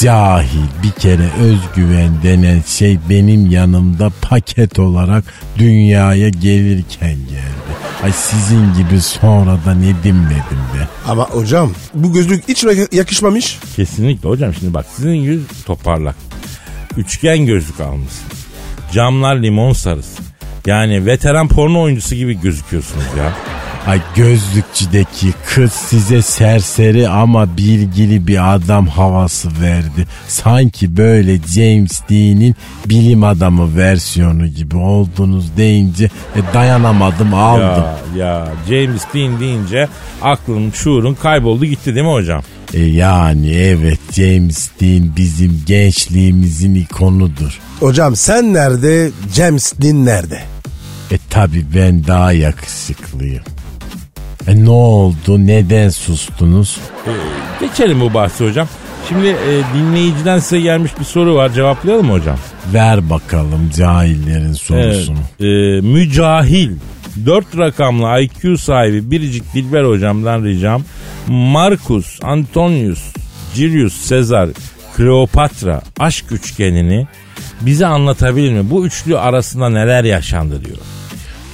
Cahil 0.00 0.66
bir 0.82 0.90
kere 0.90 1.30
özgüven 1.40 2.22
denen 2.22 2.62
şey 2.66 2.98
benim 3.10 3.50
yanımda 3.50 4.10
paket 4.22 4.78
olarak 4.78 5.24
dünyaya 5.58 6.28
gelirken 6.28 7.14
geldi. 7.14 7.78
Ay 8.04 8.12
sizin 8.12 8.74
gibi 8.74 9.00
sonradan 9.00 9.82
edinmedim 9.82 10.58
be. 10.74 10.88
Ama 11.08 11.24
hocam 11.24 11.72
bu 11.94 12.12
gözlük 12.12 12.48
hiç 12.48 12.64
yakışmamış. 12.92 13.58
Kesinlikle 13.76 14.28
hocam 14.28 14.54
şimdi 14.54 14.74
bak 14.74 14.86
sizin 14.96 15.14
yüz 15.14 15.42
toparlak. 15.66 16.14
Üçgen 16.96 17.46
gözlük 17.46 17.80
almışsın. 17.80 18.37
Camlar 18.92 19.36
limon 19.36 19.72
sarısı. 19.72 20.22
Yani 20.66 21.06
veteran 21.06 21.48
porno 21.48 21.80
oyuncusu 21.82 22.14
gibi 22.14 22.40
gözüküyorsunuz 22.40 23.04
ya. 23.18 23.32
Ay 23.86 24.00
gözlükçüdeki 24.16 25.32
kız 25.46 25.72
size 25.72 26.22
serseri 26.22 27.08
ama 27.08 27.56
bilgili 27.56 28.26
bir 28.26 28.54
adam 28.54 28.86
havası 28.86 29.48
verdi. 29.62 30.06
Sanki 30.26 30.96
böyle 30.96 31.38
James 31.38 32.02
Dean'in 32.10 32.56
bilim 32.86 33.24
adamı 33.24 33.76
versiyonu 33.76 34.46
gibi 34.46 34.76
oldunuz 34.76 35.56
deyince 35.56 36.04
e, 36.04 36.54
dayanamadım 36.54 37.34
aldım. 37.34 37.84
Ya, 38.16 38.26
ya 38.26 38.48
James 38.68 39.02
Dean 39.14 39.40
deyince 39.40 39.88
aklım 40.22 40.74
şuurun 40.74 41.14
kayboldu 41.14 41.64
gitti 41.64 41.94
değil 41.94 42.06
mi 42.06 42.12
hocam? 42.12 42.42
E 42.74 42.80
yani 42.84 43.54
evet 43.54 43.98
James 44.12 44.70
Dean 44.80 45.16
bizim 45.16 45.62
gençliğimizin 45.66 46.74
ikonudur. 46.74 47.58
Hocam 47.80 48.16
sen 48.16 48.54
nerede? 48.54 49.10
James 49.34 49.72
Dean 49.82 50.04
nerede? 50.04 50.40
E 51.10 51.18
tabi 51.30 51.64
ben 51.74 52.06
daha 52.06 52.32
yakışıklıyım. 52.32 53.42
E 54.46 54.64
ne 54.64 54.70
oldu? 54.70 55.46
Neden 55.46 55.88
sustunuz? 55.88 56.78
Geçelim 57.60 58.00
bu 58.00 58.14
bahsi 58.14 58.44
hocam. 58.48 58.68
Şimdi 59.08 59.26
e, 59.26 59.62
dinleyiciden 59.74 60.38
size 60.38 60.60
gelmiş 60.60 60.92
bir 61.00 61.04
soru 61.04 61.34
var 61.34 61.52
cevaplayalım 61.52 62.06
mı 62.06 62.12
hocam? 62.12 62.38
Ver 62.74 63.10
bakalım 63.10 63.70
cahillerin 63.76 64.52
sorusunu. 64.52 65.16
Evet, 65.40 65.84
e, 65.84 65.86
mücahil. 65.86 66.70
Dört 67.26 67.58
rakamlı 67.58 68.20
IQ 68.20 68.58
sahibi 68.58 69.10
Biricik 69.10 69.54
Dilber 69.54 69.84
hocamdan 69.84 70.44
ricam. 70.44 70.82
Marcus, 71.28 72.18
Antonius, 72.22 73.00
Julius 73.54 74.08
Caesar, 74.08 74.48
Kleopatra 74.96 75.80
aşk 75.98 76.32
üçgenini 76.32 77.06
bize 77.60 77.86
anlatabilir 77.86 78.52
mi? 78.52 78.70
Bu 78.70 78.86
üçlü 78.86 79.18
arasında 79.18 79.68
neler 79.68 80.04
yaşandı 80.04 80.64
diyor. 80.64 80.78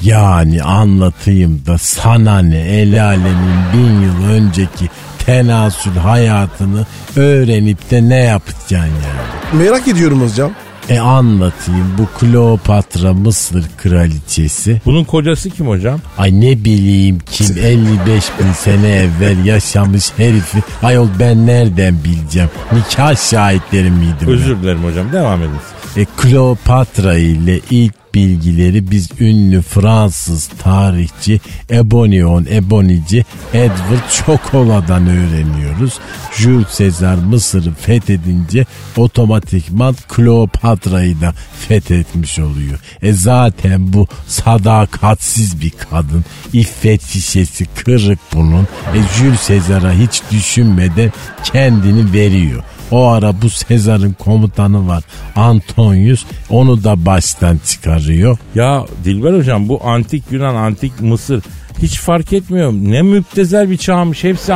Yani 0.03 0.63
anlatayım 0.63 1.63
da 1.67 1.79
sana 1.79 2.39
ne 2.39 2.61
el 2.61 3.05
alemin 3.05 3.59
bin 3.75 4.01
yıl 4.03 4.25
önceki 4.31 4.91
tenasül 5.27 5.97
hayatını 5.97 6.87
öğrenip 7.17 7.91
de 7.91 8.09
ne 8.09 8.17
yapacaksın 8.19 8.77
yani? 8.77 9.63
Merak 9.65 9.89
ediyorum 9.89 10.23
hocam. 10.23 10.53
E 10.89 10.99
anlatayım 10.99 11.87
bu 11.99 12.19
Kleopatra 12.19 13.13
Mısır 13.15 13.65
kraliçesi. 13.77 14.81
Bunun 14.85 15.05
kocası 15.05 15.51
kim 15.51 15.69
hocam? 15.69 16.01
Ay 16.19 16.41
ne 16.41 16.65
bileyim 16.65 17.19
kim 17.31 17.47
55 17.59 18.25
bin 18.41 18.53
sene 18.53 18.89
evvel 18.89 19.45
yaşamış 19.45 20.05
herifi. 20.17 20.63
Ayol 20.83 21.09
ben 21.21 21.47
nereden 21.47 22.05
bileceğim? 22.05 22.51
Nikah 22.73 23.31
şahitleri 23.31 23.91
miydim? 23.91 24.29
Özür 24.29 24.63
dilerim 24.63 24.85
hocam 24.85 25.13
devam 25.13 25.43
edin. 25.43 25.57
E, 25.97 26.05
Kleopatra 26.05 27.15
ile 27.15 27.61
ilk 27.71 27.95
bilgileri 28.15 28.91
biz 28.91 29.09
ünlü 29.21 29.63
Fransız 29.63 30.51
tarihçi 30.63 31.41
Ebonion 31.71 32.47
Ebonici 32.51 33.25
Edward 33.55 34.11
Chocola'dan 34.11 35.07
öğreniyoruz. 35.07 35.99
Jules 36.37 36.79
Caesar 36.79 37.15
Mısır'ı 37.15 37.75
fethedince 37.75 38.67
otomatikman 38.97 39.97
Kleopatra'yı 40.09 41.21
da 41.21 41.35
fethetmiş 41.69 42.39
oluyor. 42.39 42.79
E 43.03 43.13
zaten 43.13 43.93
bu 43.93 44.07
sadakatsiz 44.27 45.61
bir 45.61 45.73
kadın. 45.91 46.25
İffet 46.53 47.07
şişesi 47.07 47.67
kırık 47.85 48.19
bunun. 48.35 48.63
E 48.95 48.99
Jules 49.19 49.49
Caesar'a 49.49 49.93
hiç 49.93 50.23
düşünmeden 50.33 51.13
kendini 51.45 52.13
veriyor. 52.13 52.63
O 52.91 53.09
ara 53.09 53.43
bu 53.43 53.51
Sezar'ın 53.51 54.13
komutanı 54.13 54.89
var 54.89 55.05
Antonius 55.37 56.25
onu 56.51 56.85
da 56.85 57.07
baştan 57.07 57.61
çıkarıyor. 57.67 58.39
Ya 58.55 58.85
Dilber 59.05 59.39
hocam 59.39 59.69
bu 59.69 59.81
antik 59.87 60.25
Yunan, 60.31 60.55
antik 60.55 61.01
Mısır 61.01 61.43
hiç 61.83 61.99
fark 61.99 62.33
etmiyor. 62.33 62.73
Ne 62.73 63.03
müptezel 63.03 63.71
bir 63.71 63.77
çağmış. 63.77 64.25
Hepsi 64.25 64.55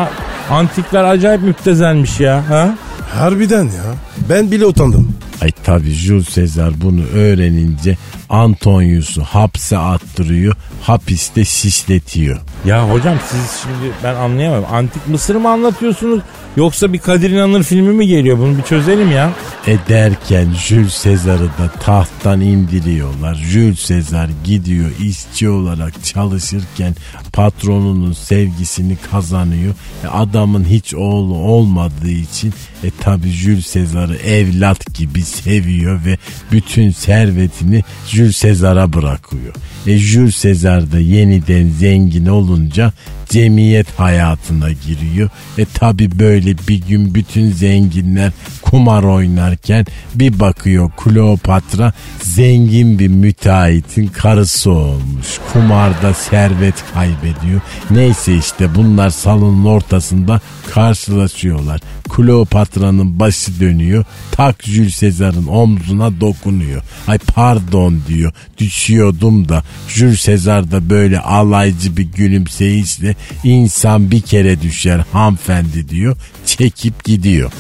antikler 0.50 1.04
acayip 1.04 1.42
müptezelmiş 1.42 2.20
ya. 2.20 2.50
Ha? 2.50 2.74
Harbiden 3.14 3.64
ya. 3.64 3.94
Ben 4.30 4.50
bile 4.50 4.66
utandım. 4.66 5.16
Ay 5.42 5.50
tabi 5.64 5.90
Jules 5.90 6.34
Caesar 6.34 6.80
bunu 6.80 7.02
öğrenince 7.14 7.96
Antonius'u 8.28 9.22
hapse 9.22 9.78
attırıyor. 9.78 10.56
Hapiste 10.82 11.44
şişletiyor. 11.44 12.38
Ya 12.64 12.90
hocam 12.90 13.16
siz 13.28 13.60
şimdi 13.62 13.92
ben 14.04 14.14
anlayamam. 14.14 14.64
Antik 14.72 15.08
Mısır 15.08 15.36
mı 15.36 15.48
anlatıyorsunuz 15.48 16.20
yoksa 16.56 16.92
bir 16.92 16.98
Kadir 16.98 17.30
İnanır 17.30 17.62
filmi 17.62 17.92
mi 17.92 18.06
geliyor? 18.06 18.38
Bunu 18.38 18.58
bir 18.58 18.62
çözelim 18.62 19.12
ya. 19.12 19.30
Ederken 19.66 20.48
Jules 20.66 21.04
Caesar'ı 21.04 21.46
da 21.46 21.70
tahttan 21.80 22.40
indiriyorlar. 22.40 23.34
Jules 23.34 23.88
Caesar 23.88 24.28
gidiyor 24.44 24.90
işçi 25.00 25.48
olarak 25.48 26.04
çalışırken 26.04 26.94
patronunun 27.32 28.12
sevgisini 28.12 28.96
kazanıyor. 29.10 29.74
E, 30.04 30.06
adamın 30.06 30.64
hiç 30.64 30.94
oğlu 30.94 31.34
olmadığı 31.34 32.10
için 32.10 32.54
e 32.84 32.90
tabi 33.00 33.28
Jules 33.28 33.74
Caesar'ı 33.74 34.16
evlat 34.16 34.94
gibi 34.94 35.22
seviyor 35.22 36.04
ve 36.04 36.18
bütün 36.52 36.90
servetini 36.90 37.84
Jules 38.06 38.42
Caesar'a 38.42 38.92
bırakıyor. 38.92 39.54
E 39.86 39.98
Jules 39.98 40.42
Caesar 40.42 40.92
da 40.92 40.98
yeniden 40.98 41.68
zengin 41.68 42.26
olunca 42.48 42.92
cemiyet 43.28 43.98
hayatına 43.98 44.70
giriyor. 44.70 45.30
E 45.58 45.64
tabi 45.64 46.18
böyle 46.18 46.58
bir 46.68 46.86
gün 46.88 47.14
bütün 47.14 47.50
zenginler 47.50 48.32
kumar 48.62 49.02
oynarken 49.02 49.86
bir 50.14 50.40
bakıyor 50.40 50.90
Kleopatra 50.96 51.92
zengin 52.22 52.98
bir 52.98 53.08
müteahhitin 53.08 54.06
karısı 54.06 54.70
olmuş. 54.70 55.26
Kumarda 55.52 56.14
servet 56.14 56.74
kaybediyor. 56.94 57.60
Neyse 57.90 58.36
işte 58.36 58.74
bunlar 58.74 59.10
salonun 59.10 59.64
ortasında 59.64 60.40
karşılaşıyorlar. 60.70 61.80
Kleopatra'nın 62.08 63.20
başı 63.20 63.60
dönüyor. 63.60 64.04
Tak 64.30 64.62
Jules 64.62 65.00
Caesar'ın 65.00 65.46
omzuna 65.46 66.20
dokunuyor. 66.20 66.82
Ay 67.06 67.18
pardon 67.18 68.00
diyor. 68.08 68.32
Düşüyordum 68.58 69.48
da 69.48 69.62
Jules 69.88 70.26
Caesar 70.26 70.70
da 70.70 70.90
böyle 70.90 71.20
alaycı 71.20 71.96
bir 71.96 72.02
gülümseyişle 72.02 73.16
insan 73.44 74.11
bir 74.11 74.20
kere 74.20 74.61
düşer 74.62 75.00
hanımefendi 75.12 75.88
diyor. 75.88 76.16
Çekip 76.46 77.04
gidiyor. 77.04 77.52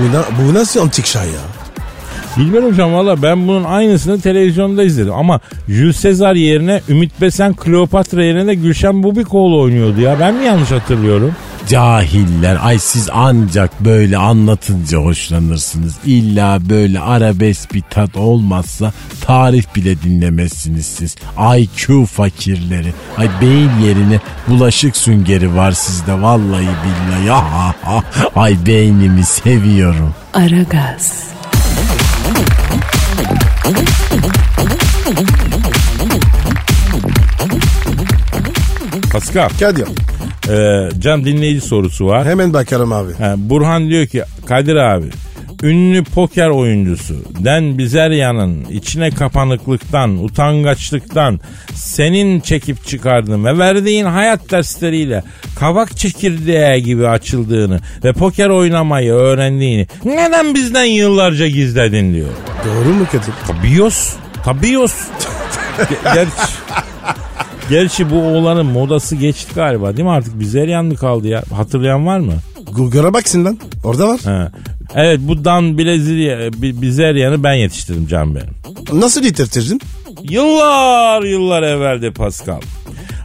Bu, 0.00 0.16
na- 0.16 0.48
bu 0.48 0.54
nasıl 0.54 0.80
antik 0.80 1.06
şah 1.06 1.24
ya? 1.24 1.40
Bilmem 2.36 2.64
hocam 2.64 2.92
valla 2.92 3.22
ben 3.22 3.48
bunun 3.48 3.64
aynısını 3.64 4.20
televizyonda 4.20 4.82
izledim. 4.82 5.12
Ama 5.14 5.40
Jules 5.68 6.02
Caesar 6.02 6.34
yerine 6.34 6.80
Ümit 6.88 7.20
Besen 7.20 7.54
Kleopatra 7.54 8.24
yerine 8.24 8.46
de 8.46 8.54
Gülşen 8.54 9.02
Bubikoğlu 9.02 9.60
oynuyordu 9.60 10.00
ya. 10.00 10.20
Ben 10.20 10.34
mi 10.34 10.44
yanlış 10.44 10.70
hatırlıyorum? 10.70 11.32
Cahiller 11.68 12.58
ay 12.62 12.78
siz 12.78 13.08
ancak 13.12 13.84
böyle 13.84 14.18
anlatınca 14.18 14.98
hoşlanırsınız. 14.98 15.96
İlla 16.06 16.68
böyle 16.68 17.00
arabesk 17.00 17.74
bir 17.74 17.82
tat 17.90 18.16
olmazsa 18.16 18.92
tarih 19.20 19.62
bile 19.76 20.02
dinlemezsiniz 20.02 20.86
siz. 20.86 21.16
IQ 21.58 22.06
fakirleri. 22.06 22.94
Ay 23.16 23.28
beyin 23.40 23.70
yerine 23.84 24.20
bulaşık 24.48 24.96
süngeri 24.96 25.56
var 25.56 25.72
sizde 25.72 26.22
vallahi 26.22 26.62
billahi. 26.62 27.32
Ah, 27.32 27.52
ah, 27.54 27.74
ah. 27.86 28.02
Ay 28.36 28.56
beynimi 28.66 29.24
seviyorum. 29.24 30.14
Aragaz, 30.34 31.28
Pascal. 39.12 39.48
Kadir. 39.60 39.88
Ee, 40.48 40.88
can 40.98 41.24
dinleyici 41.24 41.60
sorusu 41.60 42.06
var. 42.06 42.26
Hemen 42.26 42.52
bakarım 42.52 42.92
abi. 42.92 43.12
Ha, 43.14 43.34
Burhan 43.36 43.88
diyor 43.88 44.06
ki 44.06 44.22
Kadir 44.46 44.76
abi 44.76 45.06
ünlü 45.62 46.04
poker 46.04 46.48
oyuncusu 46.48 47.14
Den 47.44 47.78
Bizerya'nın 47.78 48.64
içine 48.64 49.10
kapanıklıktan, 49.10 50.24
utangaçlıktan 50.24 51.40
senin 51.74 52.40
çekip 52.40 52.86
çıkardığın 52.86 53.44
ve 53.44 53.58
verdiğin 53.58 54.04
hayat 54.04 54.50
dersleriyle 54.50 55.22
kavak 55.58 55.96
çekirdeği 55.96 56.82
gibi 56.82 57.08
açıldığını 57.08 57.80
ve 58.04 58.12
poker 58.12 58.48
oynamayı 58.48 59.12
öğrendiğini 59.12 59.86
neden 60.04 60.54
bizden 60.54 60.84
yıllarca 60.84 61.48
gizledin 61.48 62.14
diyor. 62.14 62.28
Doğru 62.66 62.94
mu 62.94 63.06
Kadir? 63.12 63.32
Tabios. 63.46 64.12
Tabios. 64.44 64.94
Ge- 65.78 66.14
Gerçi, 66.14 66.30
gerçi 67.70 68.10
bu 68.10 68.16
oğlanın 68.16 68.66
modası 68.66 69.16
geçti 69.16 69.52
galiba 69.54 69.96
değil 69.96 70.08
mi 70.08 70.10
artık 70.14 70.40
Bizeryan 70.40 70.84
mı 70.84 70.96
kaldı 70.96 71.28
ya? 71.28 71.42
Hatırlayan 71.56 72.06
var 72.06 72.18
mı? 72.18 72.32
Google'a 72.72 73.14
baksın 73.14 73.44
lan. 73.44 73.58
Orada 73.84 74.08
var. 74.08 74.20
He. 74.24 74.48
Evet 74.94 75.20
bu 75.22 75.44
Dan 75.44 75.78
Brezilya 75.78 76.52
Bi- 76.52 76.82
Bizeryan'ı 76.82 77.42
ben 77.44 77.52
yetiştirdim 77.54 78.06
can 78.06 78.34
benim. 78.34 78.54
Nasıl 79.00 79.24
yitirtirdin? 79.24 79.80
Yıllar 80.22 81.22
yıllar 81.22 81.62
evvelde 81.62 82.10
Pascal. 82.10 82.60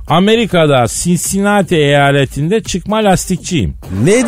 Amerika'da 0.08 0.86
Cincinnati 0.89 1.75
eyaletinde 1.75 2.63
çıkma 2.63 2.97
lastikçiyim. 2.97 3.73
Neydi? 4.03 4.27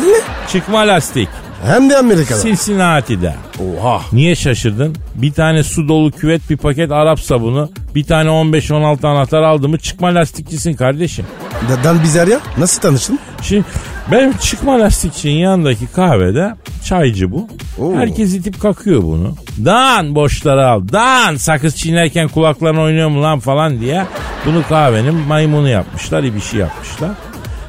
Çıkma 0.52 0.78
lastik. 0.78 1.28
Hem 1.64 1.90
de 1.90 1.96
Amerika'da. 1.98 2.40
Cincinnati'de. 2.42 3.34
Oha. 3.80 4.00
Niye 4.12 4.34
şaşırdın? 4.34 4.96
Bir 5.14 5.32
tane 5.32 5.62
su 5.62 5.88
dolu 5.88 6.10
küvet, 6.12 6.50
bir 6.50 6.56
paket 6.56 6.92
Arap 6.92 7.20
sabunu, 7.20 7.70
bir 7.94 8.04
tane 8.04 8.28
15-16 8.30 9.06
anahtar 9.06 9.42
aldı 9.42 9.68
mı 9.68 9.78
çıkma 9.78 10.08
lastikçisin 10.14 10.74
kardeşim. 10.74 11.26
Da- 11.70 11.84
Dan 11.84 12.02
Bizerya 12.02 12.40
nasıl 12.58 12.80
tanıştın? 12.80 13.18
Şimdi 13.42 13.64
benim 14.12 14.32
çıkma 14.36 14.80
lastikçinin 14.80 15.34
yanındaki 15.34 15.86
kahvede 15.86 16.54
çaycı 16.84 17.30
bu. 17.32 17.48
Oo. 17.78 17.94
Herkes 17.96 18.34
itip 18.34 18.60
kakıyor 18.60 19.02
bunu. 19.02 19.34
Dan 19.64 20.14
boşları 20.14 20.66
al. 20.66 20.82
Dan 20.92 21.36
sakız 21.36 21.76
çiğnerken 21.76 22.28
kulaklarına 22.28 22.80
oynuyor 22.80 23.08
mu 23.08 23.22
lan 23.22 23.38
falan 23.38 23.80
diye. 23.80 24.04
Bunu 24.46 24.62
kahvenin 24.68 25.14
maymunu 25.14 25.68
yapmışlar. 25.68 26.22
bir 26.24 26.40
şey 26.40 26.60
yapmışlar. 26.60 27.10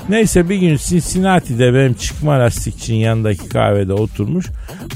Neyse 0.10 0.50
bir 0.50 0.56
gün 0.56 0.78
Cincinnati'de 0.78 1.74
benim 1.74 1.94
çıkma 1.94 2.40
lastikçinin 2.40 2.98
yanındaki 2.98 3.50
kahvede 3.50 3.94
oturmuş. 3.94 4.46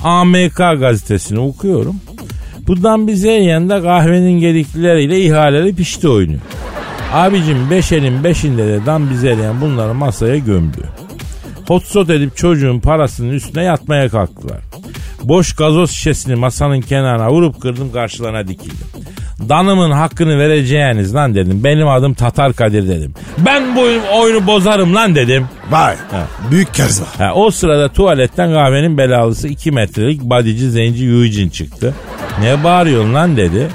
AMK 0.04 0.58
gazetesini 0.58 1.40
okuyorum. 1.40 1.96
Bu 2.68 2.84
Dan 2.84 3.08
Bizeryan 3.08 3.70
da 3.70 3.82
kahvenin 3.82 4.40
gediklileriyle 4.40 5.22
ihaleli 5.22 5.76
pişti 5.76 6.08
oynuyor. 6.08 6.42
Abicim 7.14 7.70
beş 7.72 7.92
elin 7.92 8.24
beşinde 8.24 8.68
de 8.68 8.86
Dan 8.86 9.10
Bizeryan 9.10 9.62
bunları 9.62 9.94
masaya 9.94 10.38
gömdü. 10.38 10.84
Hotsot 11.68 12.10
edip 12.10 12.38
çocuğun 12.38 12.80
parasının 12.80 13.30
üstüne 13.30 13.64
yatmaya 13.64 14.10
kalktılar. 14.10 14.60
Boş 15.24 15.56
gazoz 15.56 15.92
şişesini 15.92 16.36
masanın 16.36 16.82
kenarına 16.82 17.32
vurup 17.32 17.62
kırdım 17.62 17.92
karşılarına 17.92 18.48
dikildim. 18.48 18.88
Danımın 19.50 19.92
hakkını 19.92 20.40
vereceğiniz 20.40 21.16
lan 21.16 21.36
dedim. 21.36 21.64
Benim 21.64 21.88
adım 21.88 22.14
Tatar 22.14 22.54
Kadir 22.54 22.88
dedim. 22.88 23.14
Ben 23.38 23.76
bu 23.76 23.82
oyunu 24.20 24.48
bozarım 24.48 24.96
lan 24.96 25.16
dedim. 25.16 25.46
Vay. 25.70 25.96
Büyük 26.52 26.74
karizma. 26.76 27.06
Ha, 27.18 27.32
o 27.36 27.52
sırada 27.52 27.90
tuvaletten 27.90 28.54
kahvenin 28.54 28.98
belalısı 28.98 29.48
2 29.48 29.72
metrelik 29.72 30.22
badici 30.22 30.70
zenci 30.70 31.06
Eugene 31.10 31.50
çıktı. 31.50 31.94
Ne 32.42 32.64
bağırıyorsun 32.64 33.14
lan 33.14 33.38
dedi. 33.38 33.68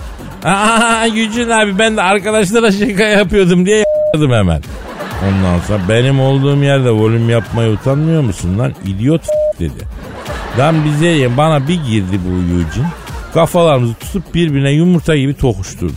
Aa 0.44 1.07
Eugene 1.07 1.55
abi 1.55 1.79
ben 1.79 1.96
de 1.96 2.02
arkadaşlara 2.02 2.72
şaka 2.72 3.05
yapıyordum 3.05 3.66
diye 3.66 3.85
yapıyordum 4.07 4.37
hemen. 4.37 4.62
Ondan 5.29 5.61
sonra 5.66 5.79
benim 5.88 6.20
olduğum 6.20 6.64
yerde 6.64 6.90
volüm 6.90 7.31
yapmaya 7.31 7.70
utanmıyor 7.70 8.22
musun 8.22 8.59
lan? 8.59 8.72
İdiot 8.85 9.22
dedi. 9.61 9.85
Lan 10.59 10.85
bize 10.85 11.37
bana 11.37 11.68
bir 11.68 11.74
girdi 11.85 12.20
bu 12.26 12.52
Eugene. 12.52 12.87
Kafalarımızı 13.37 13.94
tutup 13.94 14.35
birbirine 14.35 14.70
yumurta 14.70 15.16
gibi 15.16 15.35
tokuşturdu. 15.35 15.92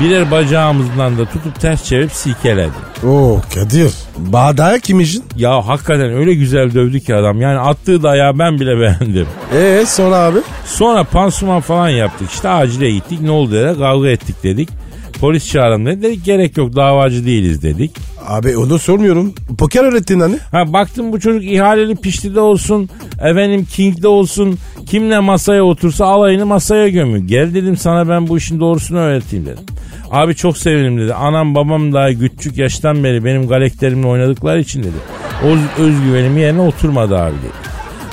Birer 0.00 0.30
bacağımızdan 0.30 1.18
da 1.18 1.24
tutup 1.24 1.60
ters 1.60 1.84
çevirip 1.84 2.12
silkeledi. 2.12 3.06
Oo 3.06 3.40
Kadir. 3.54 3.92
Bağdaya 4.18 4.78
kim 4.78 5.00
işin? 5.00 5.24
Ya 5.36 5.66
hakikaten 5.66 6.12
öyle 6.12 6.34
güzel 6.34 6.74
dövdü 6.74 7.00
ki 7.00 7.14
adam. 7.14 7.40
Yani 7.40 7.58
attığı 7.58 8.02
dayağı 8.02 8.38
ben 8.38 8.60
bile 8.60 8.80
beğendim. 8.80 9.26
Ee 9.54 9.84
sonra 9.86 10.16
abi? 10.16 10.38
Sonra 10.66 11.04
pansuman 11.04 11.60
falan 11.60 11.88
yaptık. 11.88 12.30
İşte 12.30 12.48
acile 12.48 12.90
gittik. 12.90 13.20
Ne 13.20 13.30
oldu 13.30 13.52
dedi. 13.52 13.78
Kavga 13.78 14.08
ettik 14.08 14.42
dedik. 14.42 14.68
Polis 15.20 15.48
çağırın 15.52 15.86
dedi. 15.86 16.02
Dedik 16.02 16.24
gerek 16.24 16.56
yok 16.56 16.76
davacı 16.76 17.26
değiliz 17.26 17.62
dedik. 17.62 17.90
Abi 18.26 18.56
onu 18.56 18.78
sormuyorum. 18.78 19.34
Poker 19.58 19.84
öğrettin 19.84 20.20
hani. 20.20 20.38
Ha 20.52 20.72
baktım 20.72 21.12
bu 21.12 21.20
çocuk 21.20 21.44
ihaleli 21.44 21.96
piştide 21.96 22.40
olsun. 22.40 22.88
Efendim 23.20 23.66
King'de 23.72 24.08
olsun. 24.08 24.58
Kimle 24.86 25.18
masaya 25.18 25.62
otursa 25.62 26.06
alayını 26.06 26.46
masaya 26.46 26.88
gömüyor. 26.88 27.24
Gel 27.24 27.54
dedim 27.54 27.76
sana 27.76 28.08
ben 28.08 28.28
bu 28.28 28.38
işin 28.38 28.60
doğrusunu 28.60 28.98
öğreteyim 28.98 29.46
dedim. 29.46 29.64
Abi 30.10 30.34
çok 30.34 30.58
sevindim 30.58 30.98
dedi. 31.00 31.14
Anam 31.14 31.54
babam 31.54 31.92
daha 31.92 32.10
küçük 32.12 32.58
yaştan 32.58 33.04
beri 33.04 33.24
benim 33.24 33.48
galeklerimle 33.48 34.06
oynadıkları 34.06 34.60
için 34.60 34.82
dedi. 34.82 34.96
O 35.44 35.80
özgüvenim 35.82 36.38
yerine 36.38 36.60
oturmadı 36.60 37.18
abi 37.18 37.34
dedi. 37.36 37.68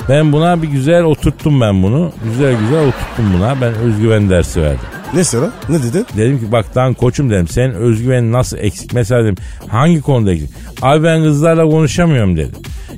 Ben 0.08 0.32
buna 0.32 0.62
bir 0.62 0.68
güzel 0.68 1.02
oturttum 1.02 1.60
ben 1.60 1.82
bunu. 1.82 2.12
Güzel 2.24 2.54
güzel 2.60 2.88
oturttum 2.88 3.32
buna. 3.38 3.60
Ben 3.60 3.74
özgüven 3.74 4.30
dersi 4.30 4.62
verdim. 4.62 4.95
Ne 5.14 5.24
sıra? 5.24 5.50
Ne 5.68 5.82
dedi? 5.82 6.04
Dedim 6.16 6.38
ki 6.38 6.52
bak 6.52 6.76
lan 6.76 6.94
koçum 6.94 7.30
dedim 7.30 7.48
senin 7.48 7.70
özgüvenin 7.74 8.32
nasıl 8.32 8.56
eksik? 8.58 8.92
Mesela 8.94 9.24
dedim 9.24 9.36
hangi 9.68 10.00
konuda 10.00 10.32
eksik? 10.32 10.50
Abi 10.82 11.04
ben 11.04 11.22
kızlarla 11.22 11.64
konuşamıyorum 11.70 12.36
dedi. 12.36 12.50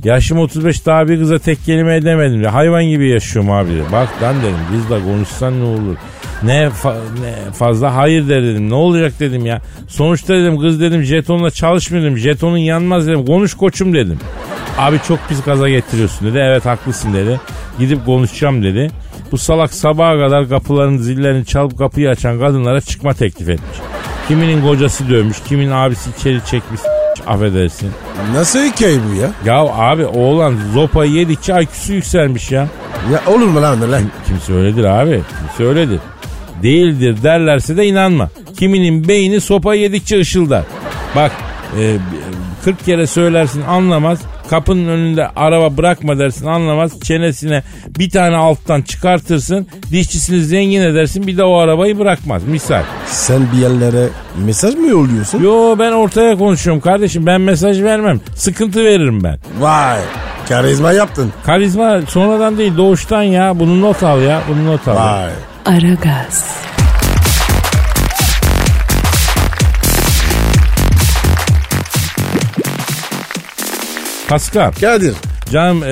Yaşım 0.05 0.39
35 0.39 0.87
daha 0.87 1.09
bir 1.09 1.19
kıza 1.19 1.39
tek 1.39 1.65
kelime 1.65 1.97
edemedim. 1.97 2.39
dedi. 2.41 2.49
Hayvan 2.49 2.85
gibi 2.85 3.09
yaşıyorum 3.09 3.51
abi 3.51 3.71
dedi. 3.71 3.83
Bak 3.93 4.09
lan 4.23 4.37
dedim 4.43 4.55
kızla 4.73 5.05
konuşsan 5.05 5.61
ne 5.61 5.65
olur? 5.65 5.97
Ne, 6.43 6.53
fa- 6.83 6.97
ne 7.23 7.53
fazla 7.53 7.97
hayır 7.97 8.29
dedim. 8.29 8.71
Ne 8.71 8.75
olacak 8.75 9.13
dedim 9.21 9.47
ya. 9.47 9.61
Sonuçta 9.89 10.35
dedim 10.35 10.59
kız 10.61 10.81
dedim 10.81 11.03
jetonla 11.03 11.51
çalışmıyor 11.51 12.05
dedim. 12.05 12.19
Jetonun 12.19 12.57
yanmaz 12.57 13.07
dedim. 13.07 13.27
Konuş 13.27 13.55
koçum 13.55 13.93
dedim. 13.93 14.19
Abi 14.79 14.97
çok 15.09 15.19
pis 15.29 15.43
gaza 15.45 15.69
getiriyorsun 15.69 16.29
dedi. 16.29 16.39
Evet 16.43 16.67
haklısın 16.67 17.15
dedi. 17.15 17.41
Gidip 17.79 18.07
konuşacağım 18.07 18.63
dedi. 18.63 18.91
Bu 19.33 19.39
salak 19.39 19.75
sabaha 19.75 20.19
kadar 20.19 20.49
kapıların 20.49 20.99
zillerini 20.99 21.47
çalıp 21.47 21.79
kapıyı 21.79 22.11
açan 22.11 22.39
kadınlara 22.39 22.81
çıkma 22.81 23.15
teklif 23.15 23.49
etmiş. 23.49 23.79
Kiminin 24.29 24.63
kocası 24.63 25.09
dövmüş, 25.09 25.37
kimin 25.49 25.71
abisi 25.71 26.11
içeri 26.19 26.45
çekmiş 26.45 26.81
affedersin. 27.27 27.91
Nasıl 28.35 28.59
hikaye 28.59 28.99
bu 29.11 29.15
ya? 29.15 29.31
Ya 29.45 29.59
abi 29.61 30.07
oğlan 30.07 30.57
zopayı 30.75 31.13
yedikçe 31.13 31.61
IQ'su 31.63 31.93
yükselmiş 31.93 32.51
ya. 32.53 32.69
Ya 33.13 33.33
olur 33.33 33.47
mu 33.47 33.63
lan 33.63 33.93
lan? 33.93 34.03
Kimse 34.27 34.53
öyledir 34.53 34.85
abi. 34.85 35.23
Kimse 35.39 35.65
öyledir. 35.71 36.01
Değildir 36.63 37.23
derlerse 37.23 37.77
de 37.77 37.87
inanma. 37.87 38.31
Kiminin 38.59 39.09
beyni 39.09 39.41
sopa 39.41 39.75
yedikçe 39.75 40.21
ışıldar. 40.21 40.65
Bak 41.17 41.33
e, 41.79 41.97
40 42.65 42.85
kere 42.85 43.07
söylersin 43.07 43.63
anlamaz. 43.63 44.19
Kapının 44.51 44.89
önünde 44.89 45.29
araba 45.37 45.77
bırakma 45.77 46.19
dersin 46.19 46.47
anlamaz. 46.47 47.01
Çenesine 47.01 47.63
bir 47.99 48.11
tane 48.11 48.37
alttan 48.37 48.83
çıkartırsın. 48.83 49.67
Dişçisini 49.91 50.45
zengin 50.45 50.81
edersin 50.81 51.27
bir 51.27 51.37
de 51.37 51.45
o 51.45 51.57
arabayı 51.57 51.99
bırakmaz. 51.99 52.45
Misal. 52.45 52.83
Sen 53.07 53.43
bir 53.53 53.59
yerlere 53.59 54.09
mesaj 54.47 54.75
mı 54.75 54.87
yolluyorsun? 54.89 55.43
Yo 55.43 55.77
ben 55.79 55.93
ortaya 55.93 56.37
konuşuyorum 56.39 56.81
kardeşim. 56.81 57.27
Ben 57.27 57.41
mesaj 57.41 57.83
vermem. 57.83 58.21
Sıkıntı 58.35 58.85
veririm 58.85 59.25
ben. 59.25 59.39
Vay. 59.61 60.01
Karizma 60.49 60.93
yaptın. 60.93 61.33
Karizma 61.47 62.01
sonradan 62.09 62.59
değil 62.59 62.77
doğuştan 62.77 63.23
ya. 63.23 63.59
Bunu 63.61 63.81
not 63.81 64.03
al 64.03 64.23
ya. 64.23 64.43
Bunu 64.49 64.67
not 64.67 64.89
al. 64.89 64.97
Vay. 64.97 65.31
Aragaz, 65.67 66.45
Pascal. 74.29 74.73
Kadir. 74.73 75.15
Canım 75.53 75.83
e, 75.83 75.89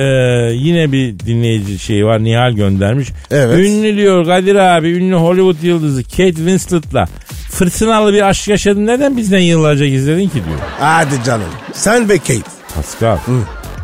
yine 0.53 0.91
bir 0.91 1.19
dinleyici 1.19 1.79
şeyi 1.79 2.05
var 2.05 2.23
Nihal 2.23 2.51
göndermiş. 2.51 3.09
Evet. 3.31 3.59
Ünlü 3.59 3.97
diyor 3.97 4.25
Kadir 4.25 4.55
abi 4.55 4.89
ünlü 4.89 5.15
Hollywood 5.15 5.63
yıldızı 5.63 6.03
Kate 6.03 6.33
Winslet'la 6.33 7.05
fırtınalı 7.51 8.13
bir 8.13 8.21
aşk 8.29 8.47
yaşadın 8.47 8.87
neden 8.87 9.17
bizden 9.17 9.39
yıllarca 9.39 9.87
gizledin 9.87 10.29
ki 10.29 10.33
diyor. 10.35 10.59
Hadi 10.79 11.23
canım. 11.25 11.49
Sen 11.73 12.09
ve 12.09 12.17
Kate. 12.17 12.41
Pascal 12.75 13.17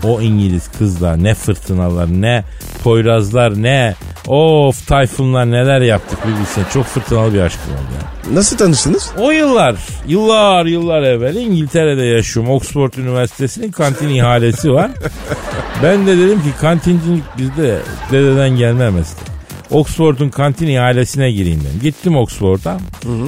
o 0.03 0.21
İngiliz 0.21 0.67
kızlar 0.77 1.23
ne 1.23 1.33
fırtınalar 1.33 2.07
ne 2.09 2.43
Poyrazlar 2.83 3.63
ne 3.63 3.95
of 4.27 4.87
Tayfunlar 4.87 5.51
neler 5.51 5.81
yaptık 5.81 6.19
bir 6.27 6.39
bilsen 6.39 6.63
çok 6.73 6.85
fırtınalı 6.85 7.33
bir 7.33 7.39
aşk 7.39 7.59
oldu 7.67 7.93
ya. 8.01 8.35
Nasıl 8.35 8.57
tanıştınız? 8.57 9.11
O 9.17 9.31
yıllar, 9.31 9.75
yıllar 10.07 10.65
yıllar 10.65 11.01
evvel 11.01 11.35
İngiltere'de 11.35 12.05
yaşıyorum. 12.05 12.51
Oxford 12.51 12.93
Üniversitesi'nin 12.93 13.71
kantin 13.71 14.09
ihalesi 14.09 14.71
var. 14.71 14.91
ben 15.83 16.07
de 16.07 16.17
dedim 16.17 16.39
ki 16.39 16.49
kantincilik 16.61 17.23
bizde 17.37 17.79
dededen 18.11 18.49
gelme 18.49 18.89
meslek. 18.89 19.33
Oxford'un 19.71 20.29
kantin 20.29 20.67
ihalesine 20.67 21.31
gireyim 21.31 21.59
dedim. 21.59 21.79
Gittim 21.81 22.17
Oxford'a. 22.17 22.77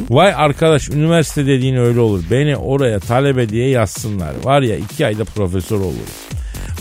Vay 0.09 0.33
arkadaş 0.35 0.89
üniversite 0.89 1.45
dediğin 1.45 1.75
öyle 1.75 1.99
olur. 1.99 2.23
Beni 2.31 2.57
oraya 2.57 2.99
talebe 2.99 3.49
diye 3.49 3.69
yazsınlar. 3.69 4.33
Var 4.43 4.61
ya 4.61 4.75
iki 4.75 5.05
ayda 5.05 5.25
profesör 5.25 5.77
olurum. 5.77 6.09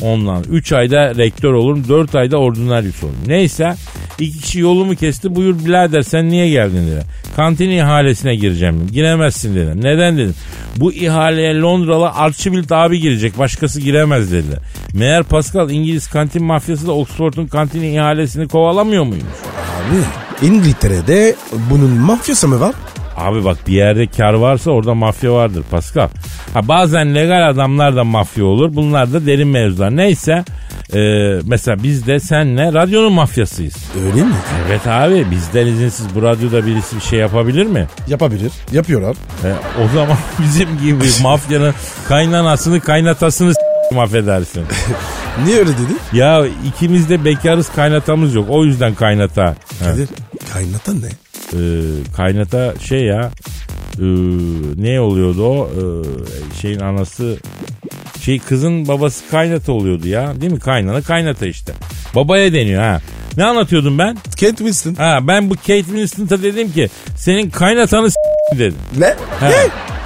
Ondan 0.04 0.44
3 0.50 0.72
ayda 0.72 1.14
rektör 1.14 1.52
olurum 1.52 1.84
4 1.88 2.14
ayda 2.14 2.36
ordinaryüs 2.36 3.02
olurum. 3.02 3.18
Neyse 3.26 3.74
iki 4.18 4.38
kişi 4.40 4.60
yolumu 4.60 4.96
kesti 4.96 5.34
buyur 5.34 5.64
birader 5.64 6.02
sen 6.02 6.28
niye 6.28 6.48
geldin 6.48 6.86
dedi. 6.88 7.04
Kantin 7.36 7.70
ihalesine 7.70 8.36
gireceğim. 8.36 8.86
Giremezsin 8.92 9.54
dedim. 9.54 9.80
Neden 9.84 10.18
dedim. 10.18 10.34
Bu 10.76 10.92
ihaleye 10.92 11.60
Londralı 11.60 12.10
Archibald 12.10 12.70
abi 12.70 13.00
girecek 13.00 13.38
başkası 13.38 13.80
giremez 13.80 14.32
dediler. 14.32 14.58
Meğer 14.94 15.22
Pascal 15.22 15.70
İngiliz 15.70 16.06
kantin 16.06 16.44
mafyası 16.44 16.86
da 16.86 16.92
Oxford'un 16.92 17.46
kantin 17.46 17.82
ihalesini 17.82 18.48
kovalamıyor 18.48 19.04
muymuş? 19.04 19.24
Abi 19.54 20.46
İngiltere'de 20.46 21.34
bunun 21.70 21.90
mafyası 21.90 22.48
mı 22.48 22.60
var? 22.60 22.74
Abi 23.16 23.44
bak 23.44 23.56
bir 23.66 23.72
yerde 23.72 24.06
kar 24.06 24.34
varsa 24.34 24.70
orada 24.70 24.94
mafya 24.94 25.32
vardır 25.32 25.64
Pascal. 25.70 26.08
Ha 26.54 26.68
bazen 26.68 27.14
legal 27.14 27.48
adamlar 27.50 27.96
da 27.96 28.04
mafya 28.04 28.44
olur. 28.44 28.74
Bunlar 28.74 29.12
da 29.12 29.26
derin 29.26 29.48
mevzular. 29.48 29.96
Neyse 29.96 30.44
e, 30.94 30.98
mesela 31.44 31.82
biz 31.82 32.06
de 32.06 32.20
senle 32.20 32.72
radyonun 32.72 33.12
mafyasıyız. 33.12 33.74
Öyle 34.06 34.24
mi? 34.24 34.32
Evet 34.68 34.86
abi 34.86 35.26
bizden 35.30 35.66
izinsiz 35.66 36.06
bu 36.14 36.22
radyoda 36.22 36.66
birisi 36.66 36.96
bir 36.96 37.00
şey 37.00 37.18
yapabilir 37.18 37.66
mi? 37.66 37.86
Yapabilir. 38.08 38.52
Yapıyorlar. 38.72 39.16
E, 39.44 39.48
o 39.84 39.88
zaman 39.94 40.16
bizim 40.38 40.68
gibi 40.82 41.04
mafyanın 41.22 41.74
kaynanasını 42.08 42.80
kaynatasını 42.80 43.54
s- 43.54 44.00
affedersin. 44.00 44.62
Niye 45.44 45.58
öyle 45.58 45.70
dedi? 45.70 45.92
ya 46.12 46.44
ikimiz 46.68 47.08
de 47.10 47.24
bekarız 47.24 47.68
kaynatamız 47.76 48.34
yok. 48.34 48.46
O 48.50 48.64
yüzden 48.64 48.94
kaynata. 48.94 49.44
Ha, 49.44 49.54
Kadir 49.84 50.08
kaynatan 50.52 51.02
ne? 51.02 51.08
E, 51.52 51.58
kaynata 52.16 52.74
şey 52.88 53.04
ya 53.04 53.30
Ee, 53.98 54.02
ne 54.76 55.00
oluyordu 55.00 55.44
o? 55.46 55.68
Ee, 55.70 55.80
şeyin 56.60 56.80
anası 56.80 57.36
şey 58.20 58.38
kızın 58.38 58.88
babası 58.88 59.30
kaynata 59.30 59.72
oluyordu 59.72 60.08
ya. 60.08 60.40
Değil 60.40 60.52
mi? 60.52 60.58
Kaynana 60.60 61.02
kaynata 61.02 61.46
işte. 61.46 61.72
Babaya 62.14 62.52
deniyor 62.52 62.82
ha. 62.82 63.00
Ne 63.36 63.44
anlatıyordum 63.44 63.98
ben? 63.98 64.14
Kate 64.14 64.56
Winston. 64.56 64.94
Ha 64.94 65.18
ben 65.22 65.50
bu 65.50 65.54
Kate 65.54 65.82
Winslet'a 65.84 66.42
dedim 66.42 66.72
ki 66.72 66.88
senin 67.16 67.50
kaynatanı 67.50 68.10
s- 68.10 68.16
dedim. 68.58 68.74
Ne? 68.98 69.14
Ha. 69.40 69.50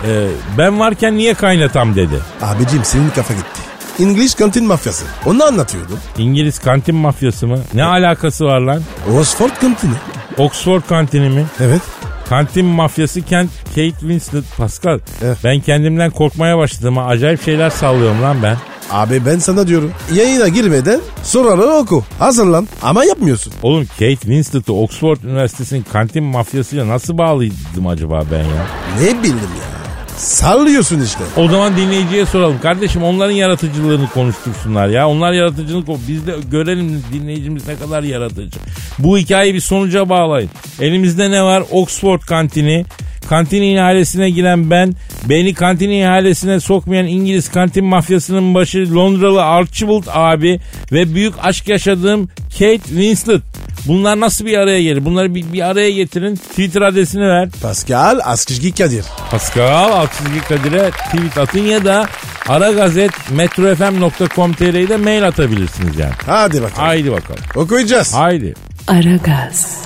Ee, 0.06 0.28
ben 0.58 0.78
varken 0.78 1.16
niye 1.16 1.34
kaynatam 1.34 1.96
dedi. 1.96 2.14
Abicim 2.42 2.84
senin 2.84 3.10
kafa 3.10 3.34
gitti. 3.34 3.60
English 4.00 4.34
kantin 4.34 4.64
mafyası. 4.64 5.04
Onu 5.26 5.44
anlatıyordum. 5.44 5.98
İngiliz 6.18 6.58
kantin 6.58 6.94
mafyası 6.94 7.46
mı? 7.46 7.58
Ne 7.74 7.84
alakası 7.84 8.44
var 8.44 8.60
lan? 8.60 8.82
Oxford 9.18 9.50
kantini. 9.60 9.94
Oxford 10.38 10.82
kantini 10.88 11.28
mi? 11.28 11.44
Evet. 11.60 11.82
Kantin 12.28 12.64
mafyası 12.64 13.22
Kent 13.22 13.50
Kate 13.68 13.90
Winslet 14.00 14.44
Pascal. 14.56 14.98
Evet. 15.22 15.38
Ben 15.44 15.60
kendimden 15.60 16.10
korkmaya 16.10 16.58
başladım. 16.58 16.96
ha. 16.96 17.04
Acayip 17.04 17.44
şeyler 17.44 17.70
sallıyorum 17.70 18.22
lan 18.22 18.36
ben. 18.42 18.56
Abi 18.90 19.26
ben 19.26 19.38
sana 19.38 19.66
diyorum. 19.66 19.92
Yayına 20.14 20.48
girmeden 20.48 21.00
soruları 21.22 21.70
oku. 21.70 22.04
Hazırlan. 22.18 22.68
Ama 22.82 23.04
yapmıyorsun. 23.04 23.52
Oğlum 23.62 23.86
Kate 23.86 24.16
Winslet'ı 24.16 24.72
Oxford 24.72 25.16
Üniversitesi'nin 25.24 25.82
kantin 25.92 26.24
mafyasıyla 26.24 26.88
nasıl 26.88 27.18
bağlıydım 27.18 27.86
acaba 27.86 28.22
ben 28.32 28.38
ya? 28.44 28.66
Ne 29.00 29.22
bildim 29.22 29.32
ya. 29.38 29.77
Sallıyorsun 30.18 31.00
işte. 31.00 31.24
O 31.36 31.48
zaman 31.48 31.76
dinleyiciye 31.76 32.26
soralım. 32.26 32.60
Kardeşim 32.60 33.02
onların 33.02 33.32
yaratıcılığını 33.32 34.08
konuştursunlar 34.10 34.88
ya. 34.88 35.08
Onlar 35.08 35.32
yaratıcılık 35.32 35.88
biz 36.08 36.26
de 36.26 36.34
görelim 36.50 37.02
dinleyicimiz 37.12 37.68
ne 37.68 37.76
kadar 37.76 38.02
yaratıcı. 38.02 38.58
Bu 38.98 39.18
hikayeyi 39.18 39.54
bir 39.54 39.60
sonuca 39.60 40.08
bağlayın. 40.08 40.50
Elimizde 40.80 41.30
ne 41.30 41.42
var? 41.42 41.62
Oxford 41.70 42.20
kantini. 42.20 42.84
Kantin 43.28 43.62
ihalesine 43.62 44.30
giren 44.30 44.70
ben, 44.70 44.94
beni 45.28 45.54
kantin 45.54 45.90
ihalesine 45.90 46.60
sokmayan 46.60 47.06
İngiliz 47.06 47.50
kantin 47.50 47.84
mafyasının 47.84 48.54
başı 48.54 48.94
Londralı 48.94 49.44
Archibald 49.44 50.04
abi 50.08 50.60
ve 50.92 51.14
büyük 51.14 51.34
aşk 51.42 51.68
yaşadığım 51.68 52.28
Kate 52.58 52.78
Winslet. 52.78 53.42
Bunlar 53.86 54.20
nasıl 54.20 54.46
bir 54.46 54.58
araya 54.58 54.82
gelir? 54.82 55.04
Bunları 55.04 55.34
bir, 55.34 55.52
bir 55.52 55.70
araya 55.70 55.90
getirin. 55.90 56.36
Twitter 56.36 56.82
adresini 56.82 57.28
ver. 57.28 57.48
Pascal 57.62 58.20
Askışgi 58.24 58.74
Kadir. 58.74 59.04
Pascal 59.30 59.92
Altçizgi 59.92 60.40
Kadir'e 60.40 60.90
tweet 60.90 61.38
atın 61.38 61.62
ya 61.66 61.84
da 61.84 62.06
aragazet 62.48 63.10
metrofm.com.tr'de 63.30 64.96
mail 64.96 65.26
atabilirsiniz 65.28 65.98
yani. 65.98 66.12
Hadi 66.26 66.62
bakalım. 66.62 66.86
Haydi 66.86 67.12
bakalım. 67.12 67.40
Okuyacağız. 67.56 68.14
Haydi. 68.14 68.54
Aragaz, 68.88 69.76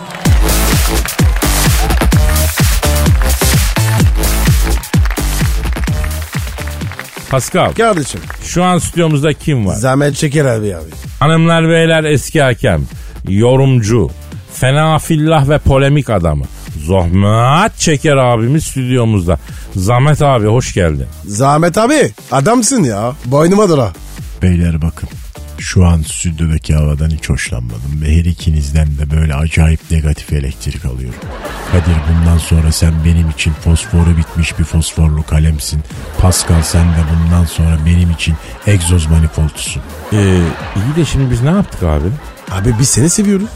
Pascal 7.33 7.73
Kardeşim. 7.73 8.21
şu 8.45 8.65
an 8.65 8.79
stüdyomuzda 8.79 9.33
kim 9.33 9.67
var? 9.67 9.75
Zahmet 9.75 10.17
çeker 10.17 10.45
abi 10.45 10.77
abi. 10.77 10.91
Hanımlar 11.21 11.69
beyler 11.69 12.05
eski 12.05 12.43
hakem, 12.43 12.83
yorumcu, 13.29 14.11
fena 14.55 14.99
fillah 14.99 15.49
ve 15.49 15.59
polemik 15.59 16.11
adamı. 16.11 16.45
Zahmet 16.87 17.79
Çeker 17.79 18.17
abimiz 18.17 18.65
stüdyomuzda. 18.65 19.39
Zahmet 19.77 20.23
abi 20.23 20.47
hoş 20.47 20.75
geldin. 20.75 21.07
Zahmet 21.25 21.79
abi 21.79 22.11
adamsın 22.33 22.85
ya. 22.85 23.13
Boynuma 23.25 23.69
dura. 23.69 23.93
Beyler 24.43 24.83
bakın. 24.83 25.09
Şu 25.63 25.87
an 25.87 26.03
stüdyodaki 26.03 26.75
havadan 26.75 27.11
hiç 27.11 27.31
hoşlanmadım 27.31 28.03
ve 28.03 28.17
her 28.17 28.25
ikinizden 28.25 28.87
de 28.87 29.11
böyle 29.11 29.35
acayip 29.35 29.81
negatif 29.91 30.33
elektrik 30.33 30.85
alıyorum. 30.85 31.21
Kadir 31.73 31.97
bundan 32.09 32.39
sonra 32.39 32.73
sen 32.73 33.05
benim 33.05 33.31
için 33.31 33.53
fosforu 33.53 34.17
bitmiş 34.17 34.59
bir 34.59 34.65
fosforlu 34.65 35.23
kalemsin. 35.23 35.83
Pascal 36.19 36.63
sen 36.63 36.87
de 36.87 37.05
bundan 37.15 37.45
sonra 37.45 37.79
benim 37.87 38.11
için 38.11 38.35
egzoz 38.67 39.07
manifoltusun. 39.07 39.83
Ee, 40.13 40.43
iyi 40.77 40.97
de 40.97 41.05
şimdi 41.05 41.31
biz 41.31 41.43
ne 41.43 41.51
yaptık 41.51 41.83
abi? 41.83 42.09
Abi 42.51 42.75
biz 42.79 42.89
seni 42.89 43.11
seviyoruz. 43.11 43.49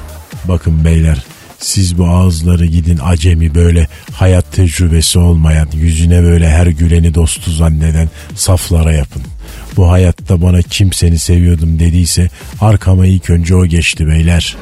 Bakın 0.45 0.85
beyler 0.85 1.25
siz 1.59 1.99
bu 1.99 2.07
ağızları 2.07 2.67
gidin 2.67 2.99
acemi 3.05 3.55
böyle 3.55 3.89
hayat 4.13 4.53
tecrübesi 4.53 5.19
olmayan 5.19 5.69
yüzüne 5.75 6.23
böyle 6.23 6.49
her 6.49 6.67
güleni 6.67 7.15
dostu 7.15 7.51
zanneden 7.51 8.09
saflara 8.35 8.93
yapın. 8.93 9.23
Bu 9.77 9.91
hayatta 9.91 10.43
bana 10.43 10.63
kim 10.63 10.93
seni 10.93 11.19
seviyordum 11.19 11.79
dediyse 11.79 12.29
arkama 12.61 13.07
ilk 13.07 13.31
önce 13.31 13.55
o 13.55 13.67
geçti 13.67 14.07
beyler. 14.07 14.57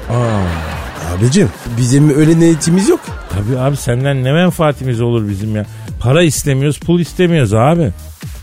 Abicim 1.17 1.49
bizim 1.79 2.19
öyle 2.19 2.41
niyetimiz 2.41 2.89
yok. 2.89 3.01
Tabii 3.31 3.59
abi 3.59 3.77
senden 3.77 4.25
ne 4.25 4.33
menfaatimiz 4.33 5.01
olur 5.01 5.29
bizim 5.29 5.57
ya? 5.57 5.67
Para 6.01 6.23
istemiyoruz, 6.23 6.79
pul 6.79 7.01
istemiyoruz 7.01 7.55
abi. 7.55 7.91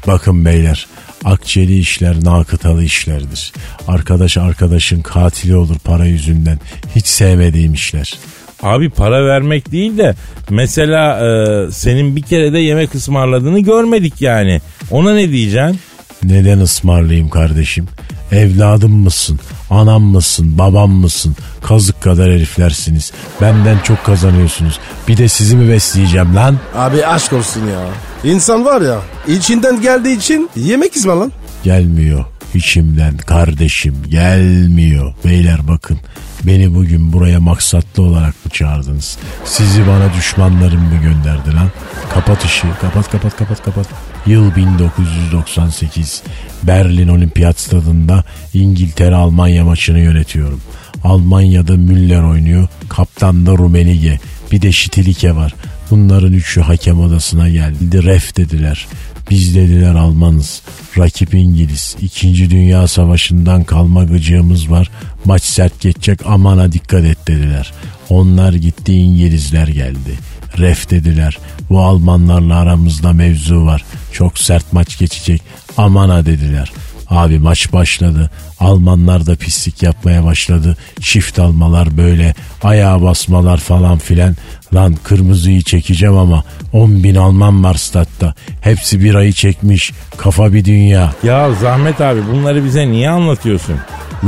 Bakın 0.08 0.46
beyler 0.46 0.88
akçeli 1.26 1.80
işler 1.80 2.24
nakıtalı 2.24 2.84
işlerdir. 2.84 3.54
Arkadaş 3.88 4.38
arkadaşın 4.38 5.02
katili 5.02 5.56
olur 5.56 5.80
para 5.80 6.06
yüzünden. 6.06 6.60
Hiç 6.96 7.06
sevmediğim 7.06 7.74
işler. 7.74 8.14
Abi 8.63 8.89
para 8.89 9.26
vermek 9.26 9.71
değil 9.71 9.97
de 9.97 10.15
mesela 10.50 11.19
e, 11.19 11.71
senin 11.71 12.15
bir 12.15 12.21
kere 12.21 12.54
de 12.54 12.60
yemek 12.60 12.95
ısmarladığını 12.95 13.60
görmedik 13.60 14.21
yani. 14.21 14.62
Ona 14.91 15.13
ne 15.13 15.32
diyeceksin? 15.32 15.80
Neden 16.24 16.60
ısmarlayayım 16.60 17.30
kardeşim? 17.30 17.88
Evladım 18.32 18.91
mısın? 18.91 19.39
Anam 19.69 20.04
mısın? 20.04 20.58
Babam 20.58 20.91
mısın? 20.91 21.36
Kazık 21.63 22.02
kadar 22.02 22.32
heriflersiniz. 22.32 23.12
Benden 23.41 23.78
çok 23.84 24.04
kazanıyorsunuz. 24.04 24.80
Bir 25.08 25.17
de 25.17 25.28
sizi 25.28 25.56
mi 25.56 25.69
besleyeceğim 25.69 26.36
lan? 26.36 26.58
Abi 26.76 27.06
aşk 27.06 27.34
olsun 27.34 27.62
ya. 27.67 27.86
İnsan 28.32 28.65
var 28.65 28.82
ya 28.82 29.00
içinden 29.28 29.82
geldiği 29.82 30.17
için 30.17 30.50
yemek 30.56 30.95
ısmarlan. 30.95 31.32
Gelmiyor. 31.63 32.26
İçimden 32.54 33.17
kardeşim 33.17 33.95
gelmiyor. 34.10 35.13
Beyler 35.26 35.67
bakın 35.67 35.97
beni 36.43 36.75
bugün 36.75 37.13
buraya 37.13 37.39
maksatlı 37.39 38.04
olarak 38.04 38.45
mı 38.45 38.51
çağırdınız? 38.51 39.17
Sizi 39.45 39.88
bana 39.88 40.13
düşmanlarım 40.13 40.82
mı 40.82 41.01
gönderdi 41.04 41.56
lan? 41.56 41.69
Kapat 42.13 42.45
ışığı 42.45 42.67
kapat 42.82 43.12
kapat 43.12 43.38
kapat 43.38 43.63
kapat. 43.63 43.88
Yıl 44.25 44.56
1998 44.56 46.23
Berlin 46.63 47.08
Olimpiyat 47.08 47.60
Stadında 47.60 48.23
İngiltere 48.54 49.15
Almanya 49.15 49.65
maçını 49.65 49.99
yönetiyorum. 49.99 50.62
Almanya'da 51.04 51.77
Müller 51.77 52.23
oynuyor. 52.23 52.67
Kaptan 52.89 53.45
da 53.45 53.51
Rumenige. 53.51 54.19
Bir 54.51 54.62
de 54.62 54.71
Şitilike 54.71 55.36
var. 55.36 55.54
Bunların 55.91 56.34
üçü 56.34 56.62
hakem 56.62 56.99
odasına 56.99 57.49
geldi. 57.49 58.04
Ref 58.04 58.38
dediler. 58.38 58.88
Biz 59.32 59.56
dediler 59.56 59.96
Almanız. 59.96 60.62
Rakip 60.98 61.34
İngiliz. 61.34 61.96
İkinci 62.02 62.50
Dünya 62.50 62.88
Savaşı'ndan 62.88 63.63
kalma 63.63 64.04
gıcığımız 64.04 64.72
var. 64.72 64.91
Maç 65.26 65.44
sert 65.44 65.82
geçecek 65.82 66.26
amana 66.26 66.72
dikkat 66.72 67.06
et 67.06 67.28
dediler. 67.28 67.74
Onlar 68.10 68.54
gitti 68.54 68.94
İngilizler 68.94 69.67
geldi. 69.67 70.20
Ref 70.58 70.89
dediler. 70.89 71.39
Bu 71.70 71.82
Almanlarla 71.82 72.56
aramızda 72.56 73.13
mevzu 73.13 73.65
var. 73.65 73.86
Çok 74.12 74.38
sert 74.38 74.74
maç 74.74 74.98
geçecek. 74.98 75.41
Amana 75.78 76.26
dediler. 76.26 76.72
Abi 77.12 77.39
maç 77.39 77.74
başladı. 77.74 78.30
Almanlar 78.60 79.26
da 79.26 79.36
pislik 79.36 79.84
yapmaya 79.84 80.26
başladı. 80.26 80.78
Çift 81.02 81.39
almalar 81.39 81.97
böyle. 81.97 82.34
Ayağa 82.63 83.02
basmalar 83.02 83.58
falan 83.58 83.97
filan. 83.97 84.36
Lan 84.74 84.95
kırmızıyı 85.04 85.62
çekeceğim 85.62 86.17
ama 86.17 86.43
10 86.74 87.04
bin 87.04 87.15
Alman 87.15 87.63
var 87.63 87.76
statta. 87.76 88.34
Hepsi 88.62 89.04
bir 89.04 89.15
ayı 89.15 89.34
çekmiş. 89.34 89.91
Kafa 90.17 90.54
bir 90.54 90.65
dünya. 90.65 91.13
Ya 91.24 91.54
Zahmet 91.54 92.02
abi 92.02 92.19
bunları 92.32 92.65
bize 92.65 92.88
niye 92.88 93.10
anlatıyorsun? 93.10 93.76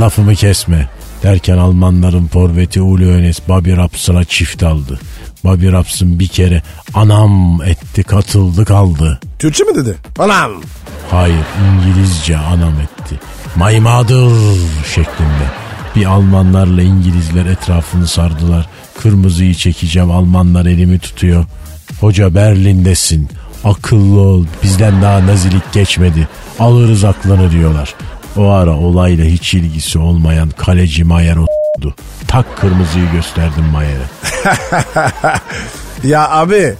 Lafımı 0.00 0.34
kesme. 0.34 0.88
Derken 1.22 1.58
Almanların 1.58 2.26
forveti 2.26 2.80
Uli 2.82 3.06
Önes 3.08 3.40
Bobby 3.48 3.72
Raps'ına 3.72 4.24
çift 4.24 4.62
aldı. 4.62 5.00
Bobby 5.44 5.68
Raps'ın 5.72 6.18
bir 6.18 6.28
kere 6.28 6.62
anam 6.94 7.62
etti 7.66 8.02
katıldı 8.02 8.64
kaldı. 8.64 9.20
Türkçe 9.38 9.64
mi 9.64 9.74
dedi? 9.74 9.96
Anam. 10.18 10.52
Hayır 11.14 11.44
İngilizce 11.64 12.38
anam 12.38 12.74
etti. 12.80 13.20
Mother 13.56 14.30
şeklinde. 14.94 15.46
Bir 15.96 16.06
Almanlarla 16.06 16.82
İngilizler 16.82 17.46
etrafını 17.46 18.06
sardılar. 18.06 18.68
Kırmızıyı 19.02 19.54
çekeceğim 19.54 20.10
Almanlar 20.10 20.66
elimi 20.66 20.98
tutuyor. 20.98 21.44
Hoca 22.00 22.34
Berlin'desin. 22.34 23.28
Akıllı 23.64 24.20
ol 24.20 24.44
bizden 24.62 25.02
daha 25.02 25.26
nazilik 25.26 25.72
geçmedi. 25.72 26.28
Alırız 26.58 27.04
aklını 27.04 27.50
diyorlar. 27.50 27.94
O 28.36 28.48
ara 28.48 28.76
olayla 28.76 29.24
hiç 29.24 29.54
ilgisi 29.54 29.98
olmayan 29.98 30.50
kaleci 30.50 31.04
Mayer 31.04 31.36
o**du. 31.36 31.94
Tak 32.28 32.58
kırmızıyı 32.58 33.10
gösterdim 33.12 33.64
Mayer'e. 33.64 34.06
Ya 36.04 36.30
abi 36.30 36.74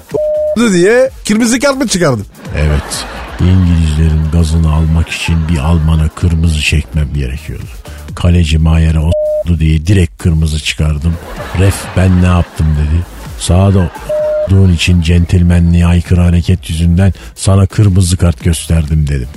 diye 0.57 1.11
kırmızı 1.29 1.61
kart 1.61 1.77
mı 1.77 1.89
çıkardın? 1.89 2.27
Evet. 2.57 3.05
İngilizlerin 3.41 4.31
gazını 4.33 4.73
almak 4.73 5.09
için 5.09 5.49
bir 5.49 5.59
Alman'a 5.59 6.09
kırmızı 6.09 6.63
çekmem 6.63 7.09
gerekiyordu. 7.15 7.65
Kaleci 8.15 8.59
Mayer'e 8.59 8.99
o 8.99 9.11
diye 9.59 9.87
direkt 9.87 10.23
kırmızı 10.23 10.59
çıkardım. 10.59 11.15
Ref 11.59 11.77
ben 11.97 12.23
ne 12.23 12.27
yaptım 12.27 12.67
dedi. 12.67 13.07
Sağda 13.39 13.91
Yaptığın 14.45 14.73
için 14.73 15.03
centilmenliğe 15.03 15.87
aykırı 15.87 16.21
hareket 16.21 16.71
yüzünden 16.71 17.13
sana 17.35 17.67
kırmızı 17.67 18.17
kart 18.17 18.45
gösterdim 18.45 19.07
dedim. 19.09 19.29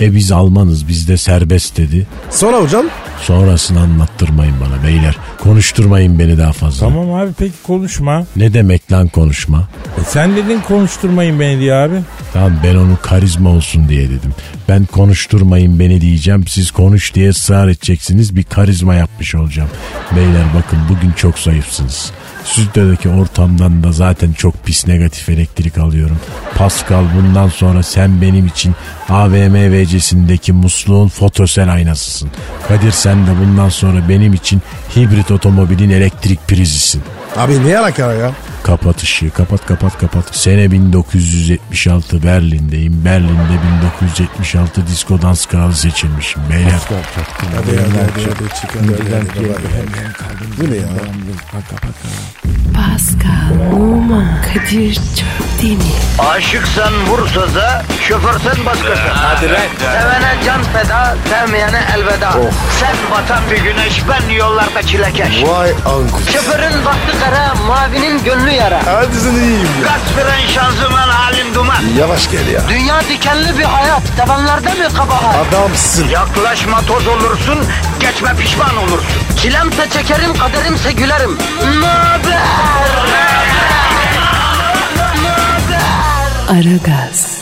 E 0.00 0.14
biz 0.14 0.32
Almanız 0.32 0.88
bizde 0.88 1.16
serbest 1.16 1.76
dedi. 1.76 2.06
Sonra 2.30 2.56
hocam 2.56 2.86
Sonrasını 3.22 3.80
anlattırmayın 3.80 4.54
bana 4.60 4.82
beyler. 4.86 5.16
Konuşturmayın 5.38 6.18
beni 6.18 6.38
daha 6.38 6.52
fazla. 6.52 6.88
Tamam 6.88 7.12
abi 7.14 7.30
peki 7.38 7.54
konuşma. 7.62 8.26
Ne 8.36 8.54
demek 8.54 8.92
lan 8.92 9.08
konuşma? 9.08 9.68
E 10.00 10.04
sen 10.04 10.36
dedin 10.36 10.60
konuşturmayın 10.68 11.40
beni 11.40 11.60
diye 11.60 11.74
abi. 11.74 11.94
Tamam 12.32 12.52
ben 12.64 12.74
onu 12.76 12.98
karizma 13.02 13.50
olsun 13.50 13.88
diye 13.88 14.08
dedim. 14.08 14.34
Ben 14.68 14.84
konuşturmayın 14.84 15.78
beni 15.78 16.00
diyeceğim. 16.00 16.46
Siz 16.46 16.70
konuş 16.70 17.14
diye 17.14 17.30
ısrar 17.30 17.68
edeceksiniz. 17.68 18.36
Bir 18.36 18.42
karizma 18.42 18.94
yapmış 18.94 19.34
olacağım. 19.34 19.70
Beyler 20.16 20.44
bakın 20.56 20.78
bugün 20.88 21.12
çok 21.12 21.38
zayıfsınız. 21.38 22.12
Stüdyodaki 22.44 23.08
ortamdan 23.08 23.82
da 23.82 23.92
zaten 23.92 24.32
çok 24.32 24.64
pis 24.64 24.86
negatif 24.86 25.28
elektrik 25.28 25.78
alıyorum. 25.78 26.18
Pascal 26.54 27.04
bundan 27.16 27.48
sonra 27.48 27.82
sen 27.82 28.22
benim 28.22 28.46
için 28.46 28.74
AVM 29.12 29.54
VC'sindeki 29.54 30.52
musluğun 30.52 31.08
fotosel 31.08 31.72
aynasısın. 31.72 32.30
Kadir 32.68 32.90
sen 32.92 33.26
de 33.26 33.30
bundan 33.40 33.68
sonra 33.68 34.08
benim 34.08 34.34
için 34.34 34.62
hibrit 34.96 35.30
otomobilin 35.30 35.90
elektrik 35.90 36.48
prizisin. 36.48 37.02
abi 37.36 37.66
ne 37.66 37.78
alaka 37.78 38.12
ya? 38.12 38.30
Kapat 38.62 39.02
ışığı 39.02 39.30
kapat 39.30 39.66
kapat 39.66 39.98
kapat. 39.98 40.36
Sene 40.36 40.70
1976 40.70 42.22
Berlin'deyim. 42.22 43.04
Berlin'de 43.04 43.58
1976 43.84 44.86
disco 44.86 45.22
dans 45.22 45.46
kralı 45.46 45.74
seçilmişim 45.74 46.42
beyler. 46.50 46.72
Hadi 46.72 47.56
hadi 47.56 47.80
hadi, 47.80 48.22
hadi 48.24 48.60
çıkın. 48.60 48.80
Hadi, 48.80 49.14
hadi, 49.14 49.52
hadi. 49.52 50.68
Bu 50.68 50.70
ne 50.72 50.76
ya? 50.76 50.88
Pascal, 52.74 53.72
Oman, 53.72 54.42
Kadir 54.42 54.94
çok 54.94 55.62
değil 55.62 55.78
mi? 55.78 55.84
Aşıksan 56.18 57.06
vursa 57.06 57.54
da, 57.54 57.82
şoförsen 58.08 58.66
başkasın. 58.66 59.08
Hadi 59.12 59.46
Sevene 59.78 60.34
can 60.46 60.62
feda, 60.62 61.16
sevmeyene 61.30 61.80
elveda. 61.94 62.32
Sen 62.80 62.96
batan 63.10 63.42
bir 63.50 63.56
güneş, 63.56 64.02
ben 64.08 64.34
yollarda 64.34 64.82
çilekeş. 64.82 65.44
Vay 65.44 65.70
anku. 65.70 66.20
Şoförün 66.32 66.84
baktı 66.84 67.16
kara, 67.24 67.54
mavinin 67.54 68.24
gönlü 68.24 68.50
yara. 68.52 68.80
Hadi 68.86 69.16
sen 69.20 69.34
iyiyim 69.34 69.68
ya. 69.82 69.88
Kasperen 69.88 70.46
şanzıman 70.54 71.08
halin 71.08 71.54
duman. 71.54 71.82
Yavaş 71.98 72.30
gel 72.30 72.46
ya. 72.48 72.60
Dünya 72.68 73.00
dikenli 73.00 73.58
bir 73.58 73.64
hayat, 73.64 74.02
sevenlerde 74.16 74.68
mi 74.74 74.88
kabahar? 74.96 75.34
Adamsın. 75.48 76.08
Yaklaşma 76.08 76.80
toz 76.80 77.06
olursun, 77.06 77.58
geçme 78.00 78.34
pişman 78.36 78.76
olursun. 78.76 79.22
Çilemse 79.42 79.90
çekerim, 79.90 80.34
kaderimse 80.38 80.92
gülerim. 80.92 81.38
Möber! 81.62 82.42
Aragaz. 86.48 87.41